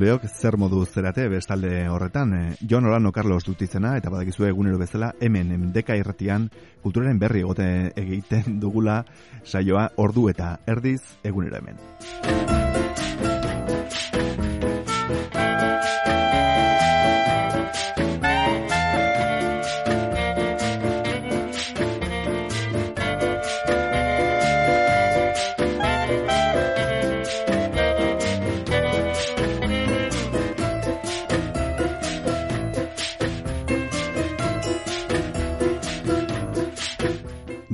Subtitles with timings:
[0.00, 4.08] Egun honen zuleok, zer modu zerate bestalde horretan, e, Jon Olano Carlos dut izena, eta
[4.08, 6.48] badakizu egunero bezala, hemen emdeka irratian,
[6.82, 9.04] kulturaren berri egote egiten dugula
[9.44, 12.69] saioa ordu eta erdiz egunero hemen.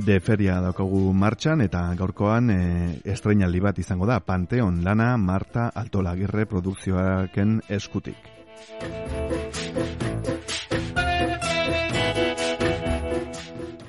[0.07, 2.59] De feria daukagu martxan eta gaurkoan e,
[3.11, 8.15] estreinaldi bat izango da Panteon lana Marta Altolagirre produkzioaken eskutik.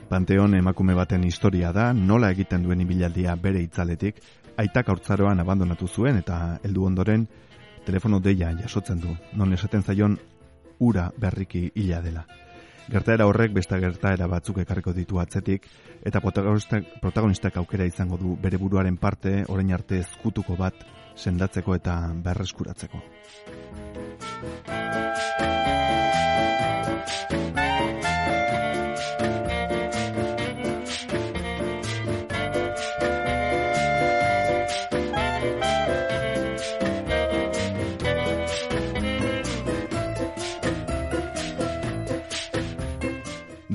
[0.09, 4.19] Panteon emakume baten historia da, nola egiten duen ibilaldia bere itzaletik,
[4.59, 7.29] aitak aurtzaroan abandonatu zuen eta heldu ondoren
[7.87, 10.19] telefono deia jasotzen du, non esaten zaion
[10.81, 12.27] ura berriki hila dela.
[12.89, 15.67] Gertaera horrek beste gertaera batzuk ekarriko ditu atzetik,
[16.09, 20.87] eta protagonistak, protagonistak aukera izango du bere buruaren parte orain arte ezkutuko bat
[21.19, 23.03] sendatzeko eta berreskuratzeko.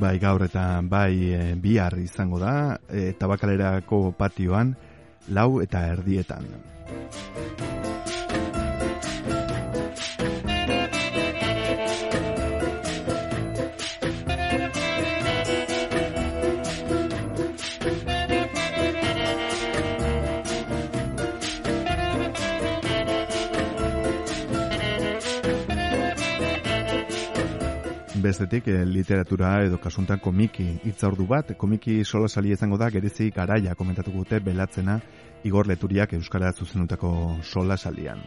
[0.03, 2.53] Bai gaur eta bai e, bihar izango da,
[2.91, 4.75] e, tabakalerako patioan,
[5.31, 6.51] lau eta erdietan.
[28.23, 33.75] Bestetik e, literatura edo kasuntan komiki hitzaurdu bat, komiki sola sali izango da gerezi garaia
[33.75, 34.99] komentatuko dute belatzena
[35.43, 37.13] Igor Leturiak euskara zuzenutako
[37.43, 38.23] sola salian.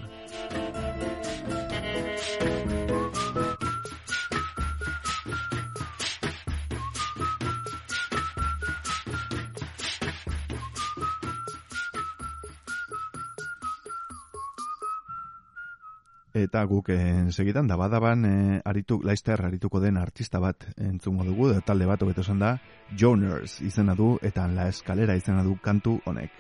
[16.37, 21.49] Eta guk en segidan da badaban e, aritu Leister arituko den artista bat entzungo dugu
[21.53, 22.59] da talde bat hobeto esan da
[22.93, 26.31] Joners izena du eta La Escalera izena du kantu honek.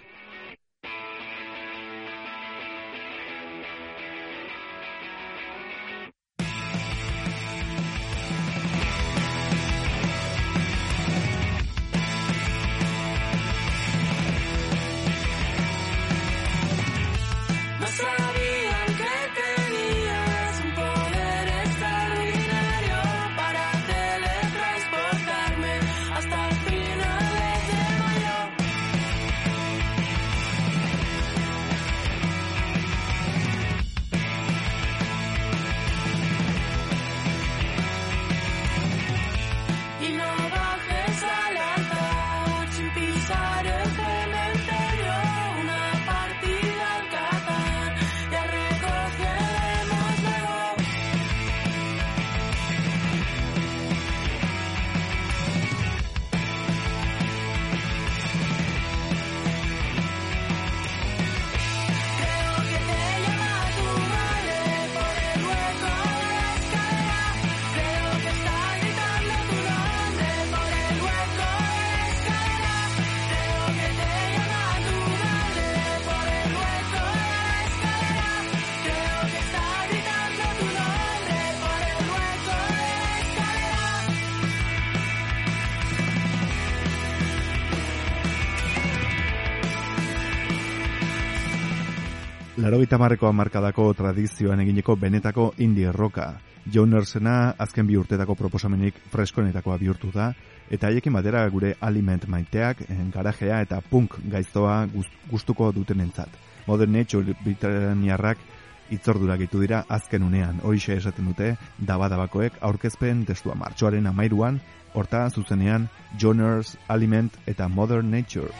[93.06, 96.40] Laro marreko amarkadako tradizioan egineko benetako indie roka.
[96.66, 100.32] Jonersena azken bi urtetako proposamenik freskoenetakoa bihurtu da,
[100.68, 102.82] eta haiekin batera gure aliment maiteak,
[103.14, 104.88] garajea eta punk gaiztoa
[105.30, 106.34] gustuko duten entzat.
[106.66, 108.42] Modern Nature Britanniarrak
[108.90, 114.58] itzordura gitu dira azken unean, horixe esaten dute, dabadabakoek aurkezpen testua martxoaren amairuan,
[114.94, 115.86] horta zuzenean
[116.18, 118.50] Joners, Aliment eta Modern Nature.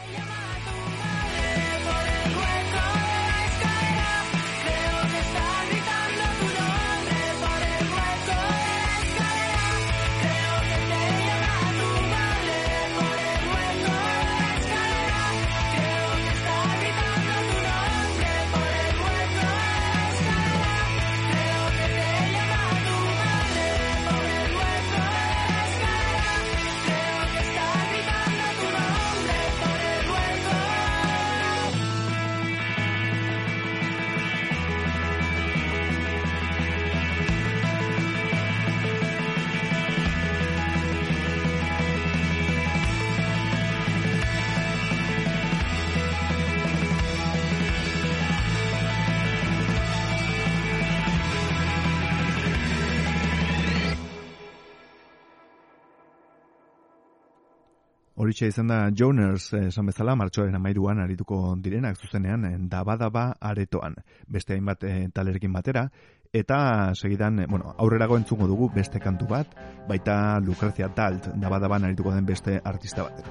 [58.37, 63.95] Horitxe izan da Joners eh, esan bezala martxoaren amairuan arituko direnak zuzenean eh, daba-daba aretoan.
[64.29, 65.87] Beste hainbat e, talerekin batera.
[66.29, 69.57] Eta segidan, bueno, aurrerago entzungo dugu beste kantu bat,
[69.89, 73.25] baita Lucrecia Dalt daba-daban arituko den beste artista bat.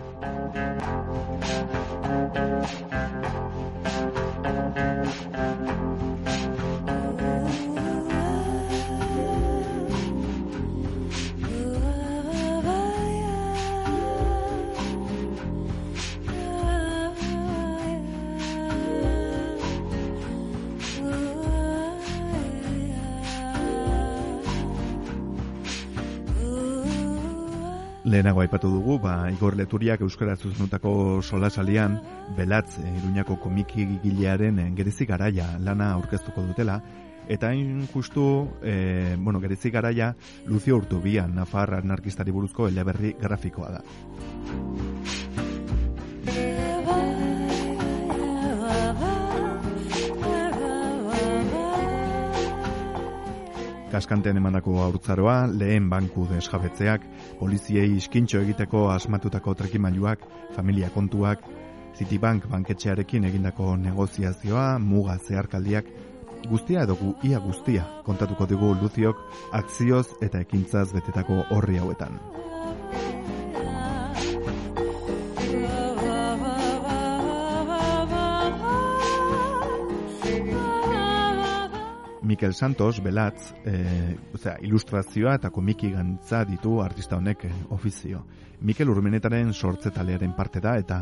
[28.06, 31.98] Lehenago aipatu dugu, ba, Igor Leturiak Euskara zuzenutako solasalian,
[32.36, 36.80] belatz, eh, iruñako komiki gilearen eh, gerezi garaia lana aurkeztuko dutela,
[37.28, 40.14] eta hain justu, e, bueno, gerezi garaia,
[40.46, 43.82] Lucio Urtubia, Nafar anarkistari buruzko eleberri grafikoa da.
[53.96, 57.04] Kaskantean emandako aurtzaroa, lehen banku desjabetzeak,
[57.40, 60.26] poliziei iskintxo egiteko asmatutako trekimailuak,
[60.56, 61.46] familia kontuak,
[61.96, 65.88] Citibank banketxearekin egindako negoziazioa, muga zeharkaldiak,
[66.50, 69.22] guztia edo gu ia guztia kontatuko dugu Luziok
[69.56, 72.20] akzioz eta ekintzaz betetako horri hauetan.
[82.26, 88.24] Mikel Santos, belatz, e, osea, ilustrazioa eta komiki gantza ditu artista honek eh, ofizio.
[88.66, 90.98] Mikel Urmenetaren sortze talearen parte da eta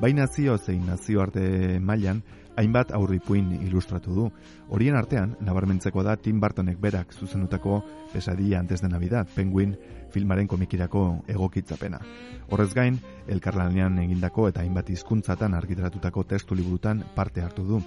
[0.00, 2.22] bai nazio zein nazio arte mailan
[2.56, 4.30] hainbat aurripuin ilustratu du.
[4.72, 7.82] Horien artean, nabarmentzeko da Tim Bartonek berak zuzenutako
[8.14, 9.76] pesadilla antes de Navidad, Penguin
[10.10, 12.00] filmaren komikirako egokitzapena.
[12.48, 12.96] Horrez gain,
[13.28, 17.84] elkarlanean egindako eta hainbat hizkuntzatan argitaratutako testu liburutan parte hartu du.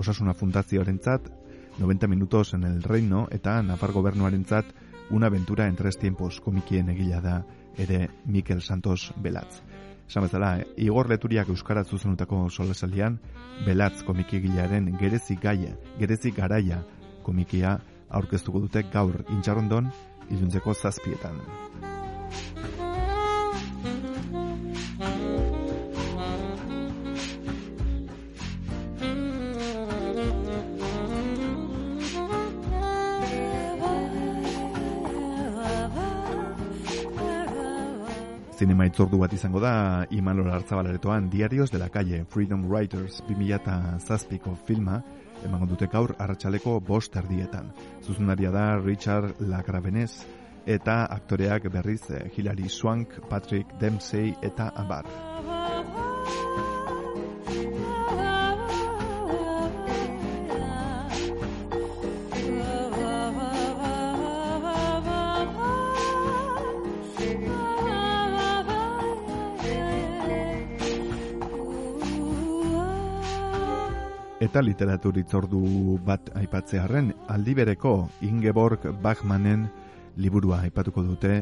[0.00, 1.43] Osasuna fundazioarentzat
[1.78, 4.66] 90 minutos en el reino eta Nafar gobernuarentzat
[5.10, 7.44] una aventura en tres tiempos komikien egila da
[7.76, 9.62] ere Mikel Santos Belatz.
[10.06, 13.18] Samezala, Igor Leturiak Euskara zuzenutako solesalian,
[13.66, 16.84] Belatz komiki egilaren gerezi gaia, gerezi garaia
[17.22, 17.78] komikia
[18.10, 19.90] aurkeztuko dute gaur intxarrondon
[20.30, 21.40] iluntzeko zazpietan.
[38.74, 44.98] Zinema itzordu bat izango da Imanol Artzabalaretoan Diarios de la Calle Freedom Writers 2007ko filma
[45.46, 47.70] emango dute gaur arratsaleko bost erdietan.
[48.02, 50.24] Zuzunaria da Richard Lacravenes
[50.66, 55.53] eta aktoreak berriz eh, Hilary Swank, Patrick Dempsey eta Abar.
[74.54, 77.90] Eta literatur itzordu bat aipatzearen aldibereko
[78.22, 79.64] Ingeborg Bachmanen
[80.22, 81.32] liburua aipatuko dute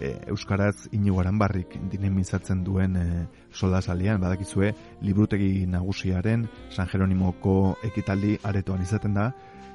[0.00, 3.04] e, Euskaraz inigoaran barrik dinamizatzen duen e,
[3.52, 4.72] soldazalian badakizue
[5.04, 9.28] liburutegi nagusiaren San Jeronimoko ekitaldi aretoan izaten da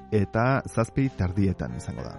[0.09, 2.17] eta zazpi tardietan izango da.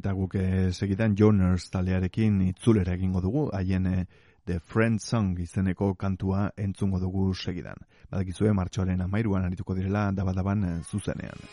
[0.00, 0.32] Eta guk
[0.72, 4.06] segidan Joners talearekin itzulera egingo dugu, haien
[4.48, 7.84] The Friend Song izeneko kantua entzungo dugu segidan.
[8.08, 11.44] Badakizue martxoaren amairuan arituko direla dabadaban zuzenean.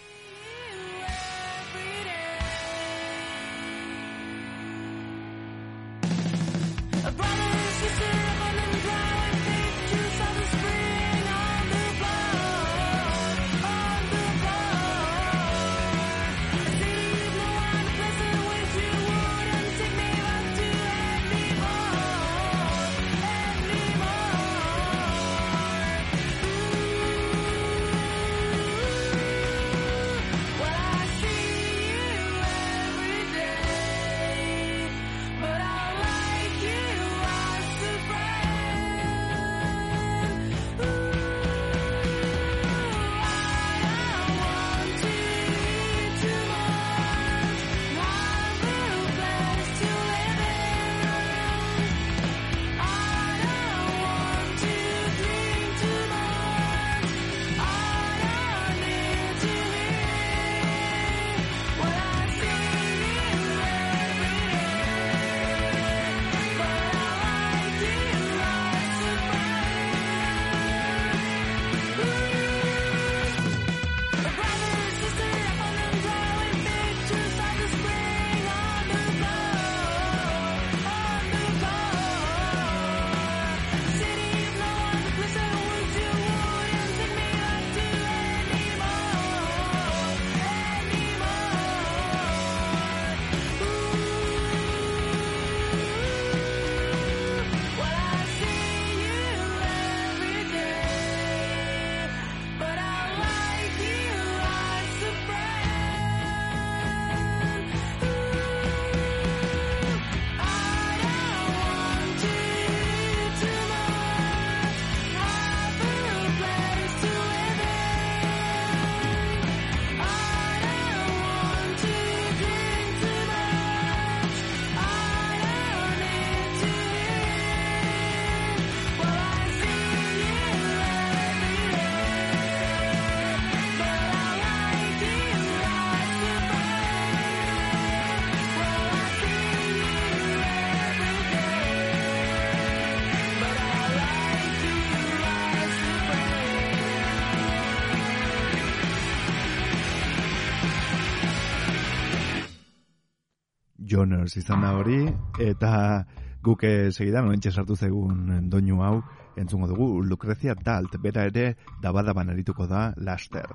[154.28, 154.98] Joners izan da hori,
[155.40, 156.04] eta
[156.44, 158.98] guke segidan, oentxe sartu zegun doinu hau,
[159.40, 163.48] entzungo dugu, Lucrezia Dalt, bera ere, dabadaban erituko da, laster.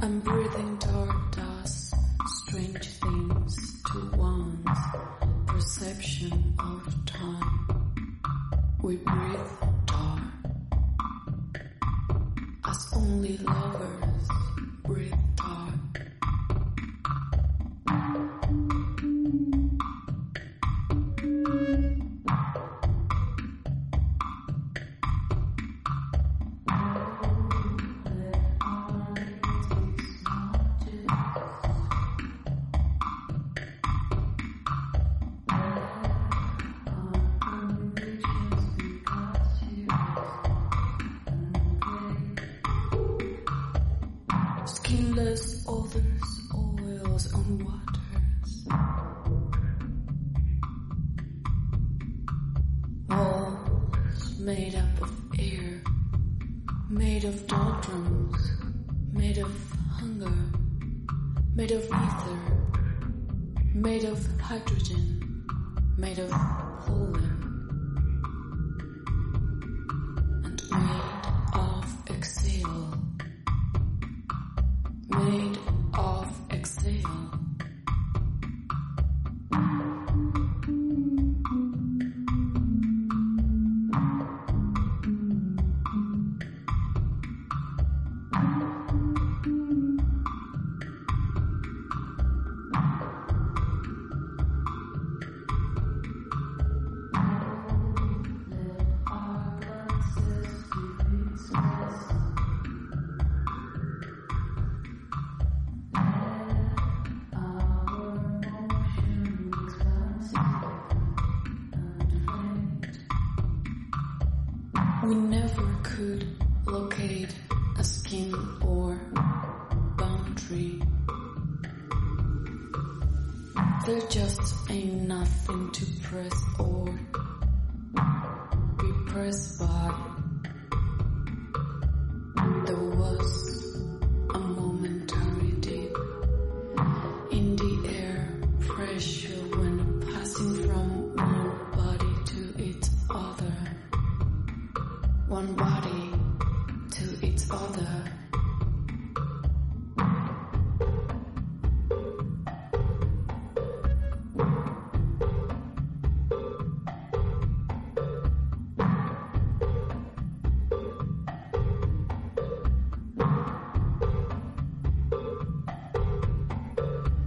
[0.00, 1.94] I'm breathing dark dust,
[2.26, 4.78] strange things to one's
[5.46, 7.80] perception of time.
[8.82, 9.38] We breathe
[9.86, 10.22] toward
[12.66, 13.65] as only love.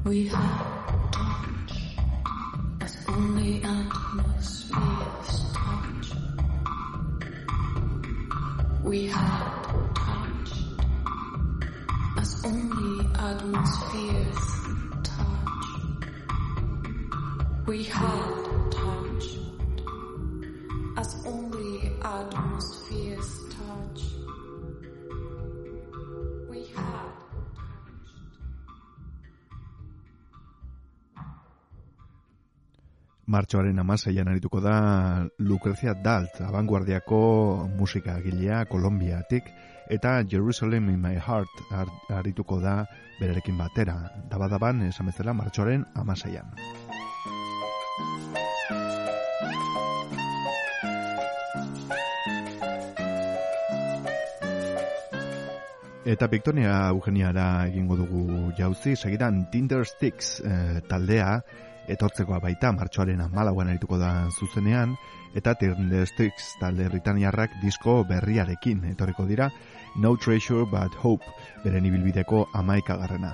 [0.10, 1.96] We have touch
[2.82, 4.74] as only atmospheres
[5.54, 6.14] touch.
[8.84, 9.54] We had
[9.94, 10.64] touched
[12.18, 14.46] as only atmospheres
[15.04, 15.66] touch.
[17.68, 18.49] We had
[33.30, 34.76] Martxoaren amaseian arituko da
[35.38, 37.20] Lucrezia Dalt, abanguardiako
[37.78, 39.52] musika gilea Kolombiatik,
[39.90, 42.88] eta Jerusalem in my heart ar- arituko da
[43.20, 44.00] berarekin batera.
[44.34, 46.50] Dabadaban, esan bezala, martxoaren amaseian.
[56.10, 61.44] Eta Victoria Eugeniara egingo dugu jauzi, segidan Tinder Sticks eh, taldea,
[61.90, 64.96] etortzekoa baita martxoaren amalauan arituko da zuzenean,
[65.36, 69.50] eta Tinder Sticks talde Britaniarrak disko berriarekin etorriko dira,
[69.98, 71.26] No Treasure But Hope,
[71.64, 73.34] beren ibilbideko amaikagarrena.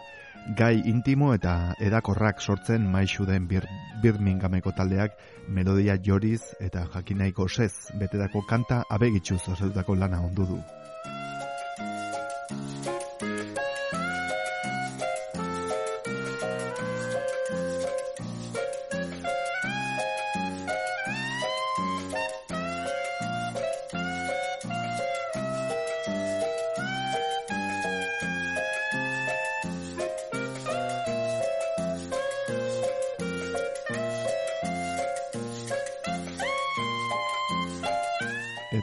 [0.58, 3.66] Gai intimo eta edakorrak sortzen maixu den bir,
[4.04, 5.18] Birminghameko taldeak
[5.50, 10.62] melodia joriz eta jakinaiko sez betetako kanta abegitxuz osatutako lana ondu du.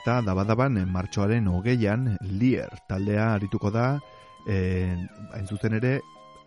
[0.03, 4.01] Eta dabadaban eh, martxoaren hogeian Lier taldea arituko da
[4.51, 4.97] eh,
[5.31, 5.93] hain zuzen ere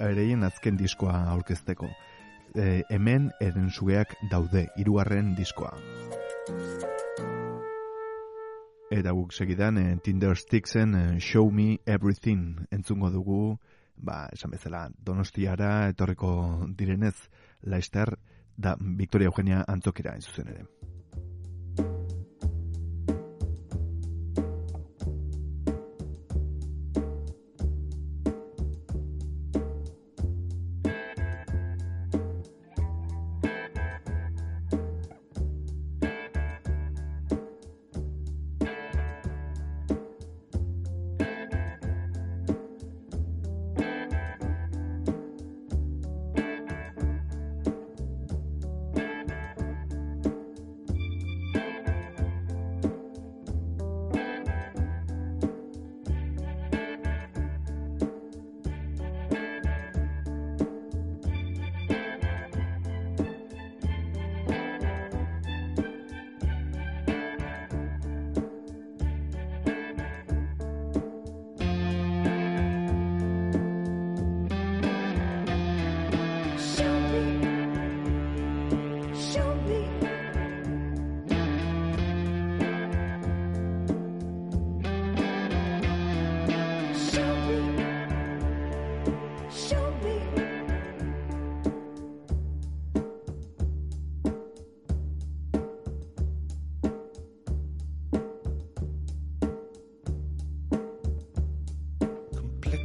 [0.04, 1.88] ereien azken diskoa aurkezteko.
[2.60, 5.72] Eh, hemen eren sugeak daude, hirugarren diskoa.
[8.92, 13.40] Eta guk segidan eh, Tinder Sticksen eh, Show Me Everything entzungo dugu,
[13.96, 16.34] ba, esan bezala, donostiara etorriko
[16.76, 17.16] direnez
[17.64, 18.18] Laister
[18.58, 20.68] da Victoria Eugenia antzokera hain zuzen ere.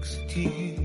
[0.04, 0.79] things.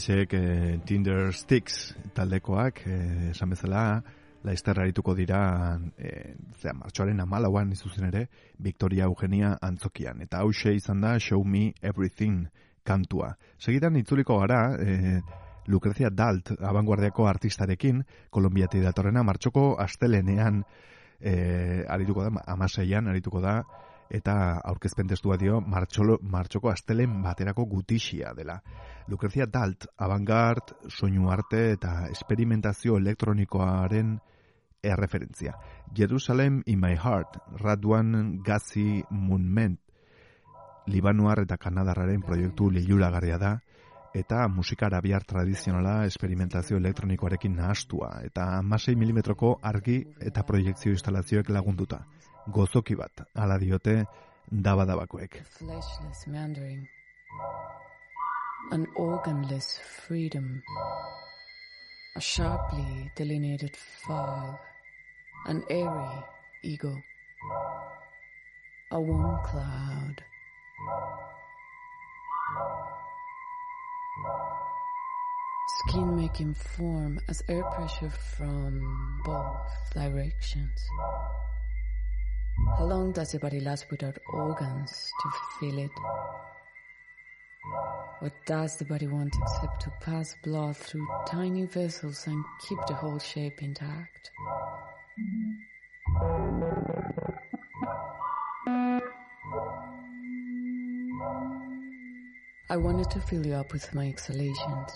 [0.00, 2.94] Oiesek e, Tinder Sticks taldekoak, e,
[3.34, 3.82] esan bezala,
[4.48, 5.40] laizter arituko dira,
[6.00, 6.12] e,
[6.56, 8.22] zera, martxoaren amalauan izuzen ere,
[8.64, 10.22] Victoria Eugenia antzokian.
[10.24, 12.46] Eta hause izan da Show Me Everything
[12.82, 13.34] kantua.
[13.60, 15.20] Segidan itzuliko gara, e,
[15.68, 20.62] Lucrecia Dalt, abanguardiako artistarekin, Kolombiati datorrena, martxoko astelenean
[21.20, 23.58] e, arituko da, amaseian arituko da,
[24.08, 28.62] eta aurkezpen testua dio martxolo, martxoko astelen baterako gutixia dela.
[29.10, 34.12] Lucrecia Dalt, avantgard, soinu arte eta experimentazio elektronikoaren
[34.82, 35.56] erreferentzia.
[35.92, 39.80] Jerusalem in my heart, Radwan Gazi Monument,
[40.86, 43.50] Libanuar eta Kanadarraren proiektu liluragarria da,
[44.14, 52.04] eta musika arabiar tradizionala experimentazio elektronikoarekin nahastua, eta 16 milimetroko argi eta proiektzio instalazioek lagunduta.
[52.46, 54.04] Gozoki bat, ala diote
[54.50, 55.42] dabadabakoek.
[55.58, 56.86] fleshless meandering,
[58.70, 60.62] an organless freedom,
[62.16, 64.58] a sharply delineated fog,
[65.46, 66.24] an airy
[66.62, 66.96] ego.
[68.92, 70.24] a warm cloud.
[75.78, 80.88] Skin making form as air pressure from both directions.
[82.78, 85.90] How long does your body last without organs to feel it?
[88.20, 92.94] What does the body want except to pass blood through tiny vessels and keep the
[92.94, 94.30] whole shape intact?
[102.68, 104.92] I wanted to fill you up with my exhalations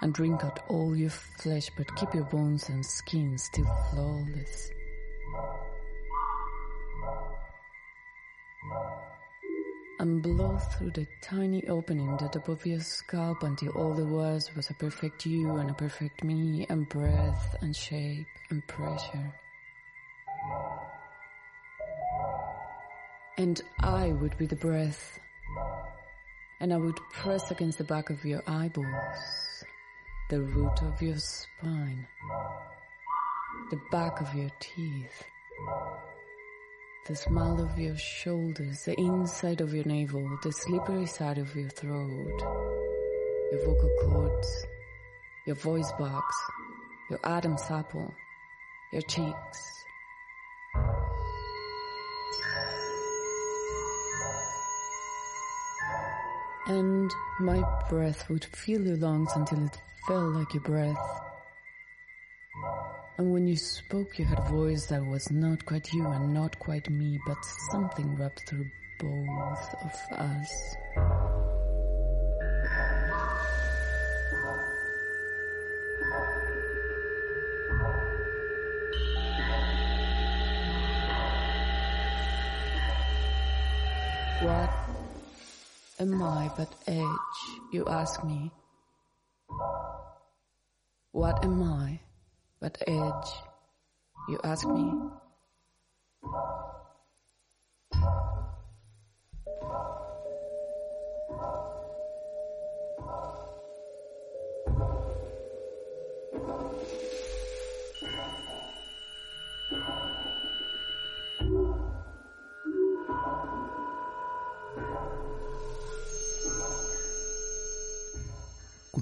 [0.00, 4.70] and drink out all your flesh but keep your bones and skin still flawless.
[10.02, 14.68] And blow through the tiny opening that above your scalp until all there was was
[14.68, 19.32] a perfect you and a perfect me and breath and shape and pressure.
[23.38, 25.20] And I would be the breath
[26.58, 29.62] and I would press against the back of your eyeballs,
[30.30, 32.08] the root of your spine,
[33.70, 35.22] the back of your teeth,
[37.04, 41.68] the smile of your shoulders, the inside of your navel, the slippery side of your
[41.68, 42.40] throat,
[43.50, 44.66] your vocal cords,
[45.44, 46.24] your voice box,
[47.10, 48.14] your Adam's apple,
[48.92, 49.84] your cheeks.
[56.68, 57.10] And
[57.40, 61.31] my breath would fill your lungs until it felt like your breath.
[63.22, 66.58] And when you spoke, you had a voice that was not quite you and not
[66.58, 67.36] quite me, but
[67.70, 70.74] something wrapped through both of us.
[84.42, 84.72] What
[86.00, 87.38] am I but edge,
[87.72, 88.50] you ask me?
[91.12, 92.00] What am I
[92.62, 93.30] but edge,
[94.28, 94.94] you ask me?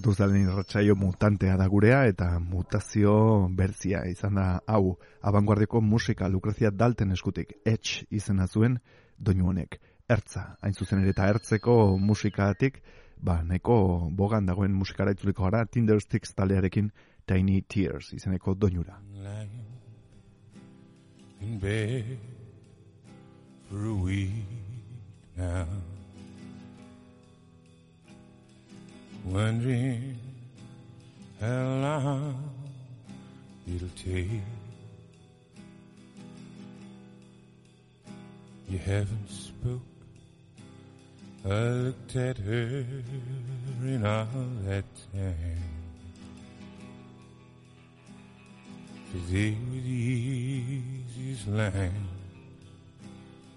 [0.01, 3.15] Kutuzalen irratsaio mutantea da gurea eta mutazio
[3.57, 8.79] berzia izan da hau abanguardeko musika Lucrezia Dalten eskutik etx izena zuen
[9.19, 9.77] doinu honek.
[10.09, 12.81] Ertza, hain zuzen ere eta ertzeko musikatik,
[13.21, 13.77] ba, nahiko
[14.23, 16.89] bogan dagoen musikara itzuliko gara Tinder Sticks taldearekin
[17.29, 18.97] Tiny Tears izeneko doinura.
[24.01, 24.31] week
[25.37, 25.90] now.
[29.25, 30.19] Wondering
[31.41, 32.51] how long
[33.67, 34.43] it'll take.
[38.69, 39.81] You haven't spoke.
[41.45, 42.85] I looked at her
[43.83, 44.27] in all
[44.67, 45.71] that time.
[49.13, 52.07] Today was the easiest line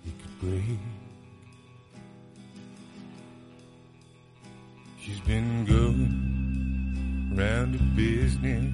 [0.06, 1.03] you could break.
[5.06, 8.74] She's been going round the business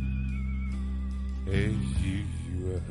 [1.48, 1.74] as
[2.06, 2.82] usual.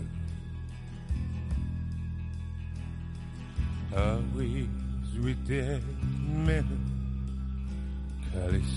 [3.96, 4.66] Always
[5.22, 5.83] with that
[6.27, 6.83] melancholy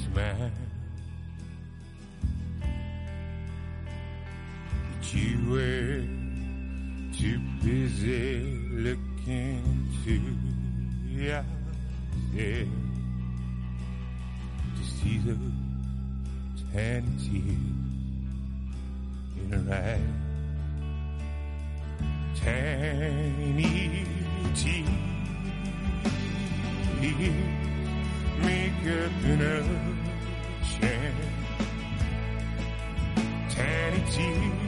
[0.06, 0.52] smile.
[4.92, 6.06] But you were
[7.18, 8.30] too busy
[8.74, 9.64] looking
[10.06, 10.22] into
[11.10, 11.48] yourself
[15.02, 17.58] seasons and tears
[19.38, 20.00] in her eyes.
[22.40, 24.06] Tiny
[24.56, 24.92] tears
[28.42, 29.64] make a dinner
[30.64, 31.14] share.
[33.50, 34.62] Tiny tears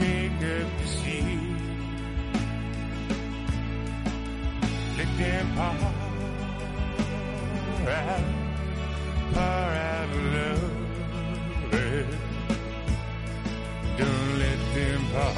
[0.00, 1.38] make a sea.
[4.96, 6.03] Let them part
[7.84, 8.24] paradise
[13.98, 15.36] don't let them pass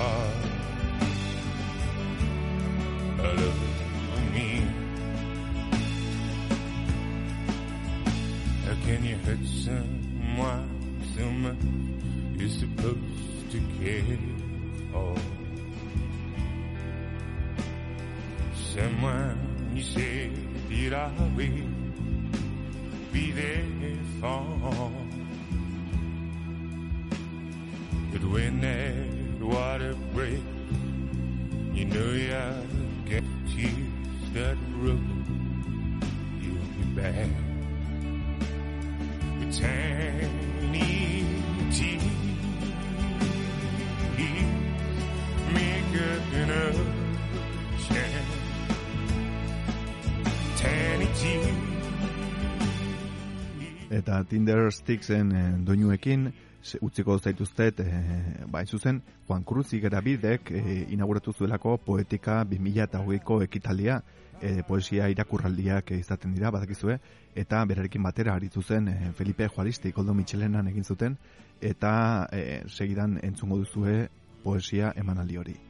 [8.64, 10.68] how can you hurt someone
[12.38, 13.58] you're supposed to
[19.82, 20.30] said
[20.68, 21.65] did I wait
[54.06, 56.28] Eta Tinder Sticksen eh, doinuekin
[56.86, 63.40] utziko zaituztet eh, ba, hain zuzen Juan Cruz Igera bidek eh, inauguratu zuelako poetika 2008ko
[63.48, 63.98] ekitaldia
[64.40, 67.00] eh, poesia irakurraldiak izaten dira badakizue
[67.34, 71.18] eta berarekin batera aritu zen eh, Felipe Juaristi Koldo Michelenan egin zuten
[71.60, 74.04] eta eh, segidan entzungo duzue
[74.44, 75.62] poesia emanaldi hori.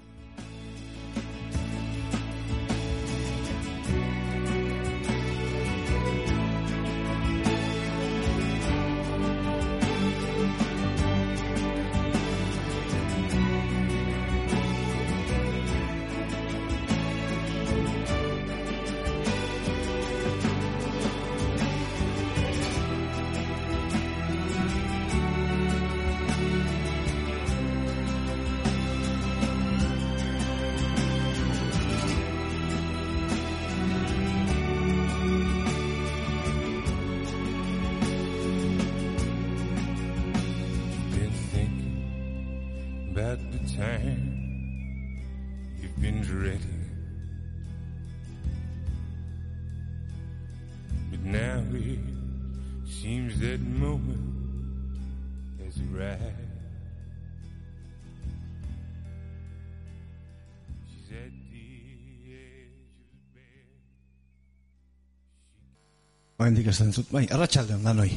[66.46, 68.12] Oendik ez entzut, bai, arratsaldeon danoi.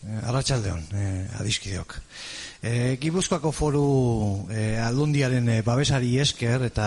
[0.00, 1.98] Eh, arratsaldeon, eh, adiskideok.
[2.62, 3.82] Eh, Gipuzkoako foru
[4.48, 6.86] eh, aldundiaren eh, babesari esker eta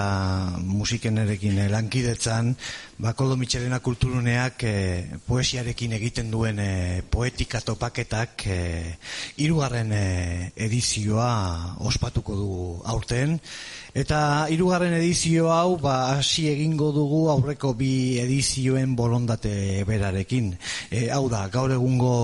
[0.65, 2.55] musikenerekin eh, lankidetzan,
[2.97, 8.97] ba, Koldo Michelena kulturuneak eh, poesiarekin egiten duen eh, poetika topaketak eh,
[9.45, 12.51] irugarren eh, edizioa ospatuko du
[12.89, 13.37] aurten.
[13.93, 20.55] Eta hirugarren edizio hau ba hasi egingo dugu aurreko bi edizioen bolondate berarekin.
[20.89, 22.15] E, hau da, gaur egungo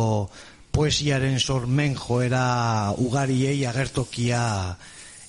[0.72, 4.42] poesiaren sormen joera ugariei agertokia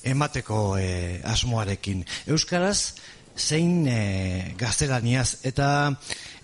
[0.04, 2.04] emateko e, asmoarekin.
[2.26, 2.94] Euskaraz
[3.40, 5.68] zein e, gaztelaniaz eta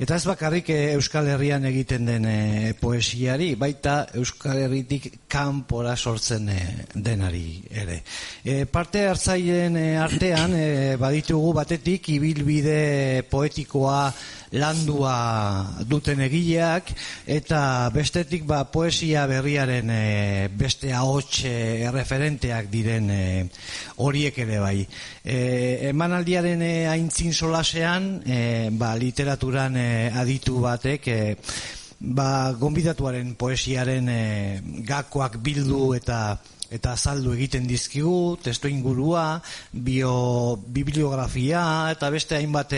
[0.01, 6.49] eta ez bakarrik e, Euskal Herrian egiten den e, poesiari, baita Euskal Herritik kanpora sortzen
[6.53, 6.61] e,
[6.95, 8.03] denari ere.
[8.45, 10.67] E, parte hartzaileen artean e,
[11.01, 14.01] baditugu batetik ibilbide poetikoa
[14.57, 15.17] landua
[15.89, 16.93] duten egileak
[17.27, 21.43] eta bestetik ba, poesia berriaren e, beste ahots
[21.93, 23.23] referenteak diren e,
[24.05, 24.79] horiek ere bai.
[25.27, 31.19] E, emanaldiaren e, aintzin solasean e, ba, literaturan e, aditu batek e,
[31.99, 34.21] ba, gonbidatuaren poesiaren e,
[34.87, 36.21] gakoak bildu eta
[36.71, 39.41] eta azaldu egiten dizkigu, testu ingurua,
[39.73, 41.63] bio, bibliografia
[41.93, 42.75] eta beste hainbat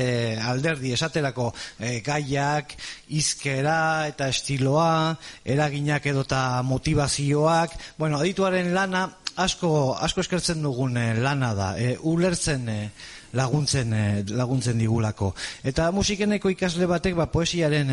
[0.50, 2.74] alderdi esaterako eh, gaiak,
[3.16, 9.08] izkera eta estiloa, eraginak edota motivazioak, bueno, adituaren lana
[9.38, 9.70] asko,
[10.00, 12.90] asko eskertzen dugun eh, lana da, eh, ulertzen eh,
[13.38, 13.92] laguntzen
[14.32, 15.34] laguntzen digulako.
[15.68, 17.90] Eta musikeneko ikasle batek ba poesiaren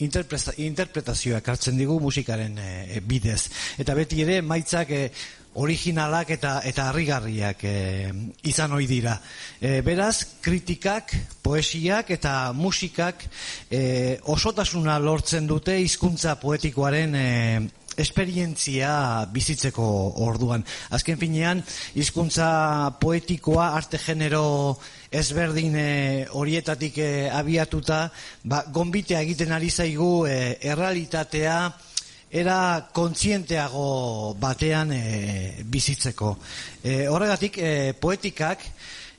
[0.00, 3.50] interpreta- interpretazioa ekartzen digu musikaren eh, bidez.
[3.78, 5.10] Eta beti ere maitzak eh,
[5.54, 8.12] originalak eta eta harrigarriak eh,
[8.46, 9.16] izan ohi dira.
[9.60, 13.24] Eh, beraz, kritikak, poesiak eta musikak
[13.70, 17.60] eh, osotasuna lortzen dute hizkuntza poetikoaren eh,
[17.96, 19.84] esperientzia bizitzeko
[20.26, 20.64] orduan.
[20.90, 21.62] Azken finean,
[21.94, 22.48] hizkuntza
[23.00, 24.78] poetikoa, arte genero
[25.10, 28.04] ezberdin eh, horietatik eh, abiatuta,
[28.44, 31.56] ba, gonbitea egiten ari zaigu eh, errealitatea
[32.30, 36.36] era kontzienteago batean eh, bizitzeko.
[36.84, 38.62] Eh, horregatik, eh, poetikak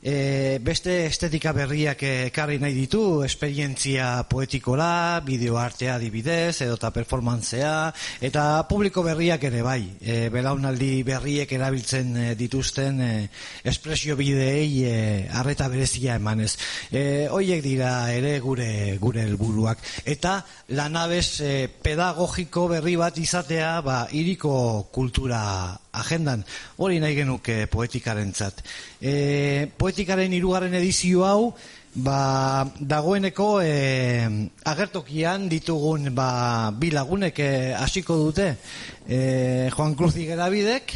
[0.02, 7.74] e, beste estetika berriak ekarri nahi ditu, esperientzia poetikora, bideoartea adibidez, edota performantzea,
[8.22, 13.12] eta publiko berriak ere bai, e, belaunaldi berriek erabiltzen e, dituzten e,
[13.64, 14.95] espresio bideei e,
[15.30, 16.56] arreta berezia emanez.
[16.91, 20.41] E, hoiek dira ere gure gure helburuak eta
[20.78, 25.41] lanabez e, pedagogiko berri bat izatea, ba, iriko kultura
[25.91, 26.45] agendan,
[26.77, 28.63] hori nahi genuke poetikarentzat.
[29.01, 31.53] E, poetikaren hirugarren edizio hau
[31.91, 34.23] Ba, dagoeneko e,
[34.63, 38.45] agertokian ditugun ba, bi lagunek eh, hasiko dute
[39.03, 40.93] e, Juan Cruz Igerabidek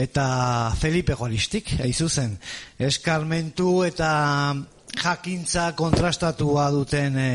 [0.00, 2.38] eta Felipe Juaristik, haizu zen.
[2.80, 4.56] Eskarmentu eta
[4.96, 7.30] jakintza kontrastatua duten e,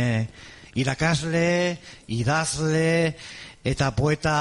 [0.82, 1.78] irakasle,
[2.10, 3.14] idazle
[3.66, 4.36] eta poeta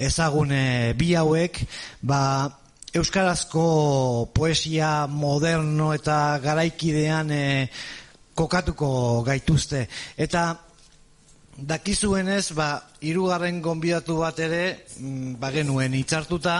[0.00, 1.60] ezagune bi hauek,
[2.00, 2.48] ba,
[2.96, 7.44] euskarazko poesia moderno eta garaikidean e,
[8.34, 9.84] kokatuko gaituzte.
[10.16, 10.56] Eta
[11.60, 12.72] dakizuenez, ba,
[13.04, 14.64] irugarren gonbidatu bat ere,
[14.96, 16.56] mm, ba genuen hitzartuta,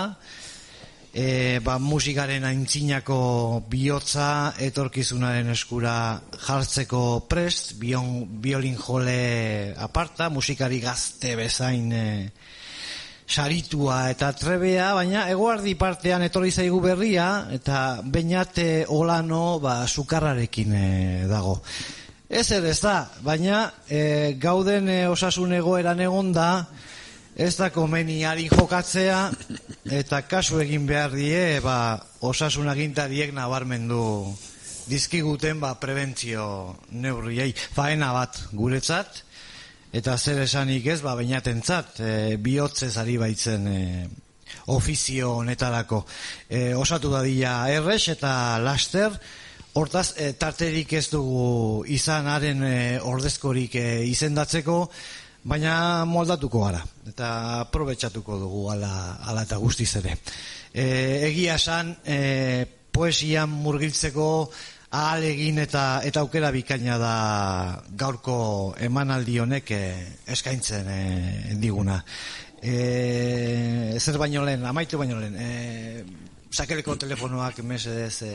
[1.13, 11.35] e, ba, musikaren aintzinako bihotza etorkizunaren eskura jartzeko prest, bion, biolin jole aparta, musikari gazte
[11.39, 12.07] bezain e,
[13.31, 20.87] saritua eta trebea, baina egoardi partean etorri zaigu berria, eta bainate olano ba, sukarrarekin e,
[21.31, 21.61] dago.
[22.31, 26.51] Ez ere ez da, baina e, gauden e, osasun egoeran egon da,
[27.37, 29.31] ez da komeni ari jokatzea,
[30.01, 34.03] eta kasu egin behar die, ba, osasun agintariek nabarmendu
[34.91, 37.53] dizkiguten ba, prebentzio neurriei.
[37.55, 39.23] Faena bat guretzat,
[39.95, 43.85] eta zer esanik ez, ba, bainatentzat, e, bihotzez ari baitzen e,
[44.75, 46.05] ofizio honetarako.
[46.49, 49.15] E, osatu dadila errex eta laster,
[49.79, 52.77] hortaz, e, tarterik ez dugu izan haren e,
[53.07, 54.83] ordezkorik e, izendatzeko,
[55.45, 58.93] baina moldatuko gara, eta aprobetsatuko dugu ala,
[59.25, 60.17] ala eta guztiz ere.
[60.73, 60.85] E,
[61.31, 64.29] egia esan, e, poesian murgiltzeko
[64.91, 67.15] ahal egin eta eta aukera bikaina da
[67.97, 72.01] gaurko emanaldi honek eh, eskaintzen eh, diguna.
[72.61, 76.05] E, zer baino lehen, amaitu baino lehen, e,
[76.51, 78.35] sakeleko telefonoak mesedez e,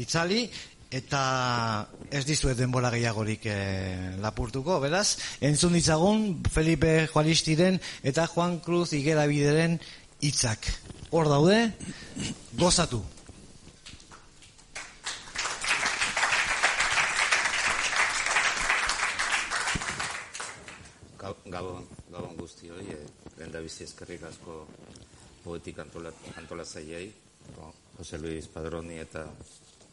[0.00, 0.48] itzali,
[0.90, 3.56] eta ez dizuet denbora gehiagorik e,
[4.22, 9.78] lapurtuko, beraz, entzun ditzagun Felipe Juanistiren eta Juan Cruz Igera Bideren
[10.20, 10.66] hitzak.
[11.10, 11.70] Hor daude,
[12.58, 13.02] gozatu.
[21.50, 23.06] Gabon, gabon guzti hori, eh,
[23.38, 24.64] lehen da bizi eskerrik asko
[25.44, 27.10] poetik antolat, antolatzaileei,
[27.56, 29.24] no, Jose Luis Padroni eta,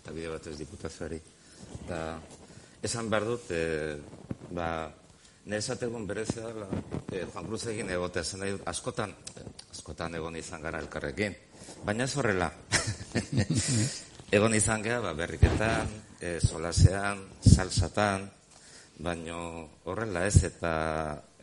[0.07, 1.17] eta bide batez diputazioari.
[1.83, 2.15] Da,
[2.79, 3.97] esan behar dut, e,
[4.55, 4.87] ba,
[5.43, 6.67] nire esategun berezea, la,
[7.11, 9.11] e, Juan Cruz egin egotea zen nahi dut, askotan,
[9.75, 11.35] askotan egon izan gara elkarrekin,
[11.83, 12.47] baina ez horrela.
[14.39, 15.91] egon izan gara, ba, berriketan,
[16.23, 18.31] e, solasean, salsatan,
[19.03, 19.41] baino
[19.91, 20.75] horrela ez eta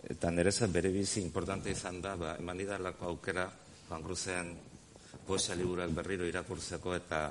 [0.05, 3.45] eta nereza bere bizi importante izan da ba, eman didalako aukera
[3.89, 4.57] Juan Cruzen
[5.29, 7.29] poesia liburuak berriro irakurtzeko eta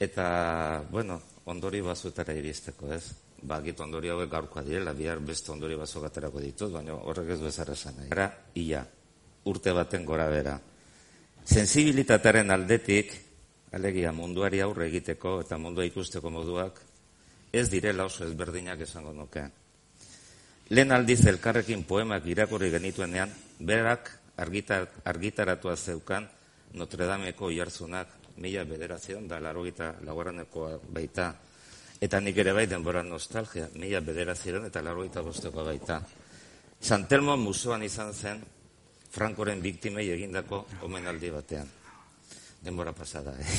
[0.00, 3.04] eta bueno ondori bazuetara iristeko ez?
[3.42, 7.40] Ba git ondori hauek gaurkoa direla bihar beste ondori bazo gaterako ditut baina horrek ez
[7.40, 8.10] du ezar esan nahi.
[8.12, 8.84] Era ia
[9.44, 10.58] urte baten gora bera.
[11.44, 13.14] Sensibilitatearen aldetik
[13.72, 16.80] alegia munduari aurre egiteko eta mundua ikusteko moduak
[17.52, 19.48] ez direla oso ezberdinak esango nuke.
[20.70, 26.28] Lehen aldiz elkarrekin poemak irakurri genituenean, berak argitar, argitaratua zeukan
[26.72, 31.34] Notre Dameko jarzunak mila bederazion da larogita lagoranekoa baita.
[32.00, 36.00] Eta nik ere bai denbora nostalgia, mila bederazion eta larogita bosteko baita.
[36.80, 38.40] Santelmo musuan izan zen
[39.10, 41.68] Frankoren biktimei egindako omenaldi batean.
[42.62, 43.58] Denbora pasada, eh?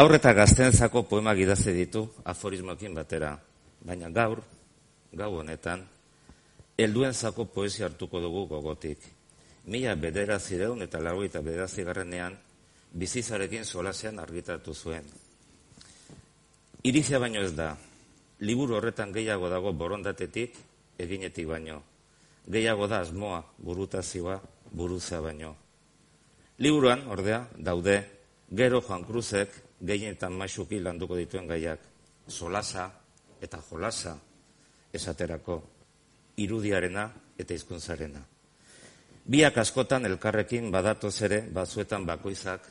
[0.00, 3.34] Aurreta gaztenzako poemak idaze ditu aforismokin batera,
[3.84, 4.40] baina gaur,
[5.12, 5.82] gau honetan,
[6.78, 9.02] helduen zako poesia hartuko dugu gogotik.
[9.66, 12.38] Mila bedera zireun eta lagu eta bedera zigarrenean,
[12.92, 15.04] bizizarekin solasean argitatu zuen.
[16.82, 17.74] Irizia baino ez da,
[18.40, 20.56] liburu horretan gehiago dago borondatetik,
[20.98, 21.82] eginetik baino.
[22.50, 24.40] Gehiago da asmoa, burutazioa,
[24.72, 25.54] buruzea baino.
[26.58, 28.00] Liburuan, ordea, daude,
[28.50, 31.80] gero Juan Cruzek, gehienetan maixuki landuko dituen gaiak
[32.28, 32.90] solasa
[33.40, 34.16] eta jolasa
[34.92, 35.62] esaterako
[36.36, 37.06] irudiarena
[37.38, 38.20] eta hizkuntzarena.
[39.30, 42.66] Biak askotan elkarrekin badatoz ere bazuetan bakoizak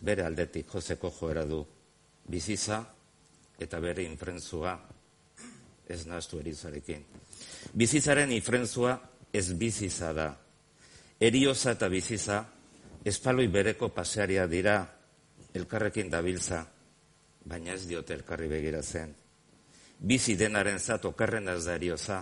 [0.00, 1.64] bere aldetik joseko joera du
[2.28, 2.82] biziza
[3.58, 4.76] eta bere infrentzua
[5.88, 7.04] ez naztu erizarekin.
[7.72, 8.98] Bizizaren infrentzua
[9.32, 10.28] ez biziza da.
[11.20, 12.44] Erioza eta biziza
[13.04, 14.78] espaloi bereko pasearia dira
[15.54, 16.62] elkarrekin dabiltza,
[17.44, 19.14] baina ez diote elkarri begiratzen.
[19.98, 22.20] Bizi denaren zat okarren ez da erioza,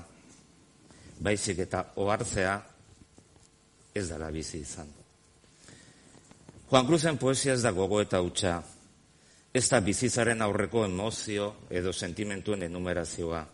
[1.20, 2.55] baizik eta ohartzea
[3.97, 5.06] ez dara bizi izan.
[6.71, 8.62] Juan Cruzen poesia ez da gogo eta utxa.
[9.55, 13.47] ez da bizitzaren aurreko emozio edo sentimentuen enumerazioa.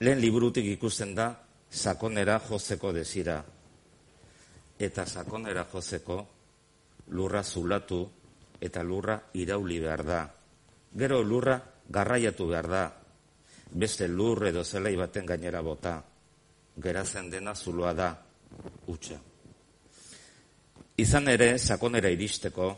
[0.00, 1.26] Lehen liburutik ikusten da
[1.68, 3.44] sakonera jozeko desira.
[4.78, 6.26] Eta sakonera jozeko
[7.08, 8.00] lurra zulatu
[8.60, 10.24] eta lurra irauli behar da.
[10.94, 12.88] Gero lurra garraiatu behar da.
[13.70, 16.02] Beste lur edo zelai baten gainera bota.
[16.76, 18.12] Geratzen dena zuloa da,
[18.86, 19.35] utxa.
[20.96, 22.70] Izan ere, sakonera iristeko,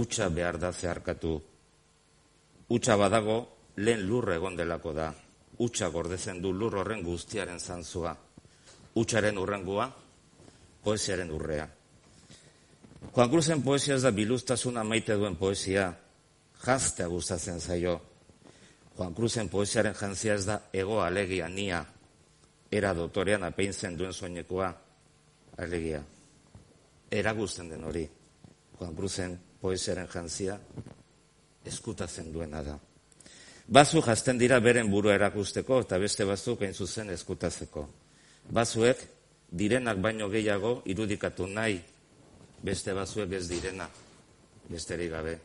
[0.00, 1.34] utxa behar da zeharkatu.
[2.72, 3.36] Utxa badago,
[3.76, 5.10] lehen lur egon delako da.
[5.60, 8.14] Utxa gordezen du lur horren guztiaren zantzua.
[8.96, 9.90] Utxaren urrengua,
[10.84, 11.68] poesiaren urrea.
[13.12, 15.90] Juan Cruzen poesia ez da biluztasuna maite duen poesia,
[16.64, 18.00] jaztea gustatzen zaio.
[18.96, 21.84] Juan Cruzen poesiaren jantzia ez da ego alegia nia,
[22.72, 24.72] era dotorean apeintzen duen soinekoa,
[25.60, 26.00] alegia.
[27.10, 28.08] Era guzten den hori,
[28.78, 30.58] Juan Cruzen poesiaren jantzia,
[31.66, 32.78] eskutatzen duena da.
[33.66, 37.86] Bazu jazten dira beren burua erakusteko eta beste batzuk hain zuzen eskutatzeko.
[38.54, 39.02] Bazuek
[39.50, 41.80] direnak baino gehiago irudikatu nahi,
[42.62, 43.88] beste bazuek ez direna,
[44.70, 45.38] besterik gabe.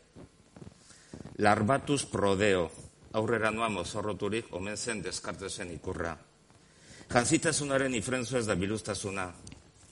[1.41, 2.69] Larbatuz prodeo,
[3.17, 6.15] aurrera noa mozorroturik omen zen deskartezen ikurra.
[7.11, 9.31] Jantzitasunaren ifrenzo ez da biluztasuna,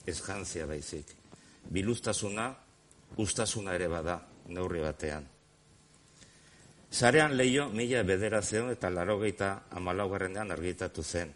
[0.06, 1.19] ez jantzia baizik.
[1.68, 2.54] Biluztasuna,
[3.16, 4.16] ustasuna ere bada,
[4.48, 5.26] neurri batean.
[6.90, 11.30] Zarean leio mila bederazion eta larogeita amalaugarrenean argitatu zen.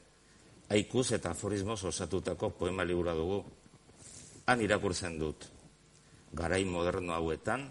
[0.75, 3.45] Aikuz eta aforismoz osatutako poema libura dugu.
[4.47, 5.47] Han irakurtzen dut.
[6.35, 7.69] Garai moderno hauetan,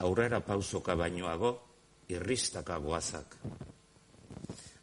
[0.00, 1.52] aurrera pausoka bainoago,
[2.08, 3.36] irristaka goazak.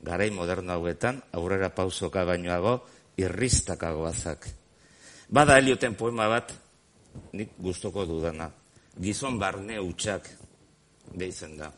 [0.01, 2.80] Garai moderno hauetan, aurrera pausoka bainoago,
[3.17, 4.47] irristaka goazak.
[5.28, 6.53] Bada helioten poema bat,
[7.34, 8.49] nik gustoko dudana.
[8.97, 10.30] Gizon barne utxak
[11.13, 11.72] deitzen da.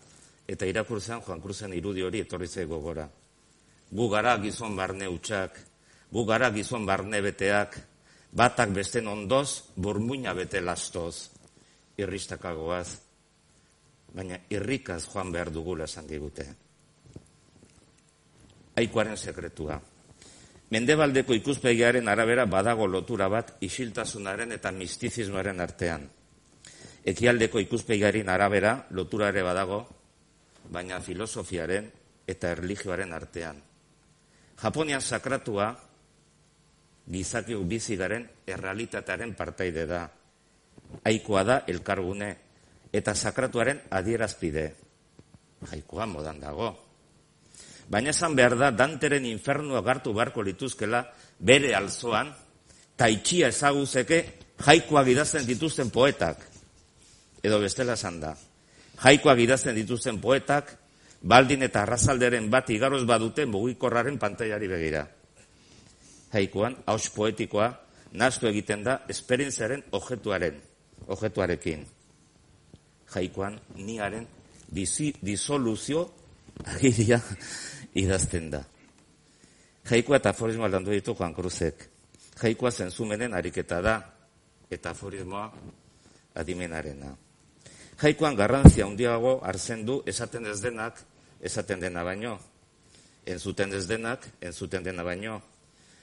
[0.50, 3.08] Eta irakurtzen Juan Cruzen irudi hori etorri zaigo gora.
[3.92, 5.60] Gu gara gizon barne utxak,
[6.12, 7.78] gu gara gizon barne beteak,
[8.32, 11.30] batak besten ondoz, burmuina bete lastoz,
[11.98, 12.98] irristakagoaz,
[14.14, 16.46] baina irrikaz joan behar dugula esan digute.
[18.80, 19.80] Aikoaren sekretua.
[20.70, 26.04] Mendebaldeko ikuspegiaren arabera badago lotura bat isiltasunaren eta mistizismoaren artean.
[27.10, 29.80] Ekialdeko ikuspegiaren arabera lotura ere badago,
[30.70, 31.90] baina filosofiaren
[32.30, 33.58] eta erligioaren artean.
[34.62, 35.72] Japonian sakratua
[37.10, 40.04] gizakiok bizi garen errealitatearen partaide da.
[41.10, 42.30] Aikoa da elkargune
[42.94, 44.68] eta sakratuaren adierazpide.
[45.72, 46.70] Jaikoa modan dago.
[47.90, 51.02] Baina esan behar da Danteren infernua gartu barko lituzkela
[51.40, 52.30] bere alzoan
[53.00, 54.20] taitxia ezaguzeke
[54.62, 56.44] jaikoak idazten dituzten poetak.
[57.42, 58.36] Edo bestela esan da.
[59.00, 60.76] Jaikoak idazten dituzten poetak
[61.22, 65.08] baldin eta arrazalderen bat igaroz badute mugikorraren pantailari begira.
[66.34, 67.72] Jaikoan, haus poetikoa,
[68.14, 70.60] naztu egiten da esperientziaren objektuaren,
[71.08, 71.88] objektuarekin.
[73.16, 74.28] Jaikoan, niaren
[74.70, 76.06] dizi, disoluzio
[76.70, 77.18] agiria
[77.94, 78.64] idazten da.
[79.90, 81.88] Jaikoa eta aforismoa landu ditu Juan Cruzek.
[82.42, 83.96] Jaikoa zenzumenen ariketa da,
[84.72, 85.50] eta aforismoa
[86.36, 87.16] adimenarena.
[88.00, 91.02] Jaikoan garrantzia handiago hartzen du esaten ez denak,
[91.42, 92.38] esaten dena baino.
[93.26, 95.42] Entzuten ez denak, entzuten dena baino.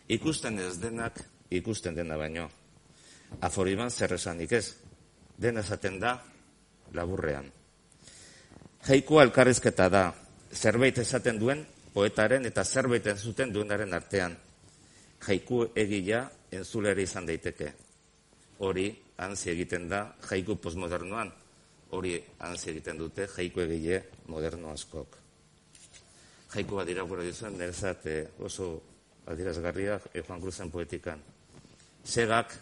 [0.09, 2.51] Ikusten ez denak, ikusten dena baino.
[3.41, 4.75] Aforiman zer esanik ez.
[5.39, 6.19] Dena esaten da,
[6.93, 7.49] laburrean.
[8.87, 10.05] Jaikoa elkarrizketa da,
[10.53, 11.65] zerbait esaten duen
[11.97, 14.35] poetaren eta zerbait entzuten duenaren artean.
[15.25, 17.71] Jaiku egila entzulera izan daiteke.
[18.67, 18.91] Hori,
[19.25, 21.31] antzi egiten da, jaiku postmodernoan,
[21.97, 25.17] hori antzi egiten dute jaiku egile moderno askok.
[26.53, 28.69] Jaiku bat irakurra dizuen, nerezat eh, oso
[29.33, 31.25] adirazgarria eh, Juan Cruzen poetikan.
[32.05, 32.53] Segak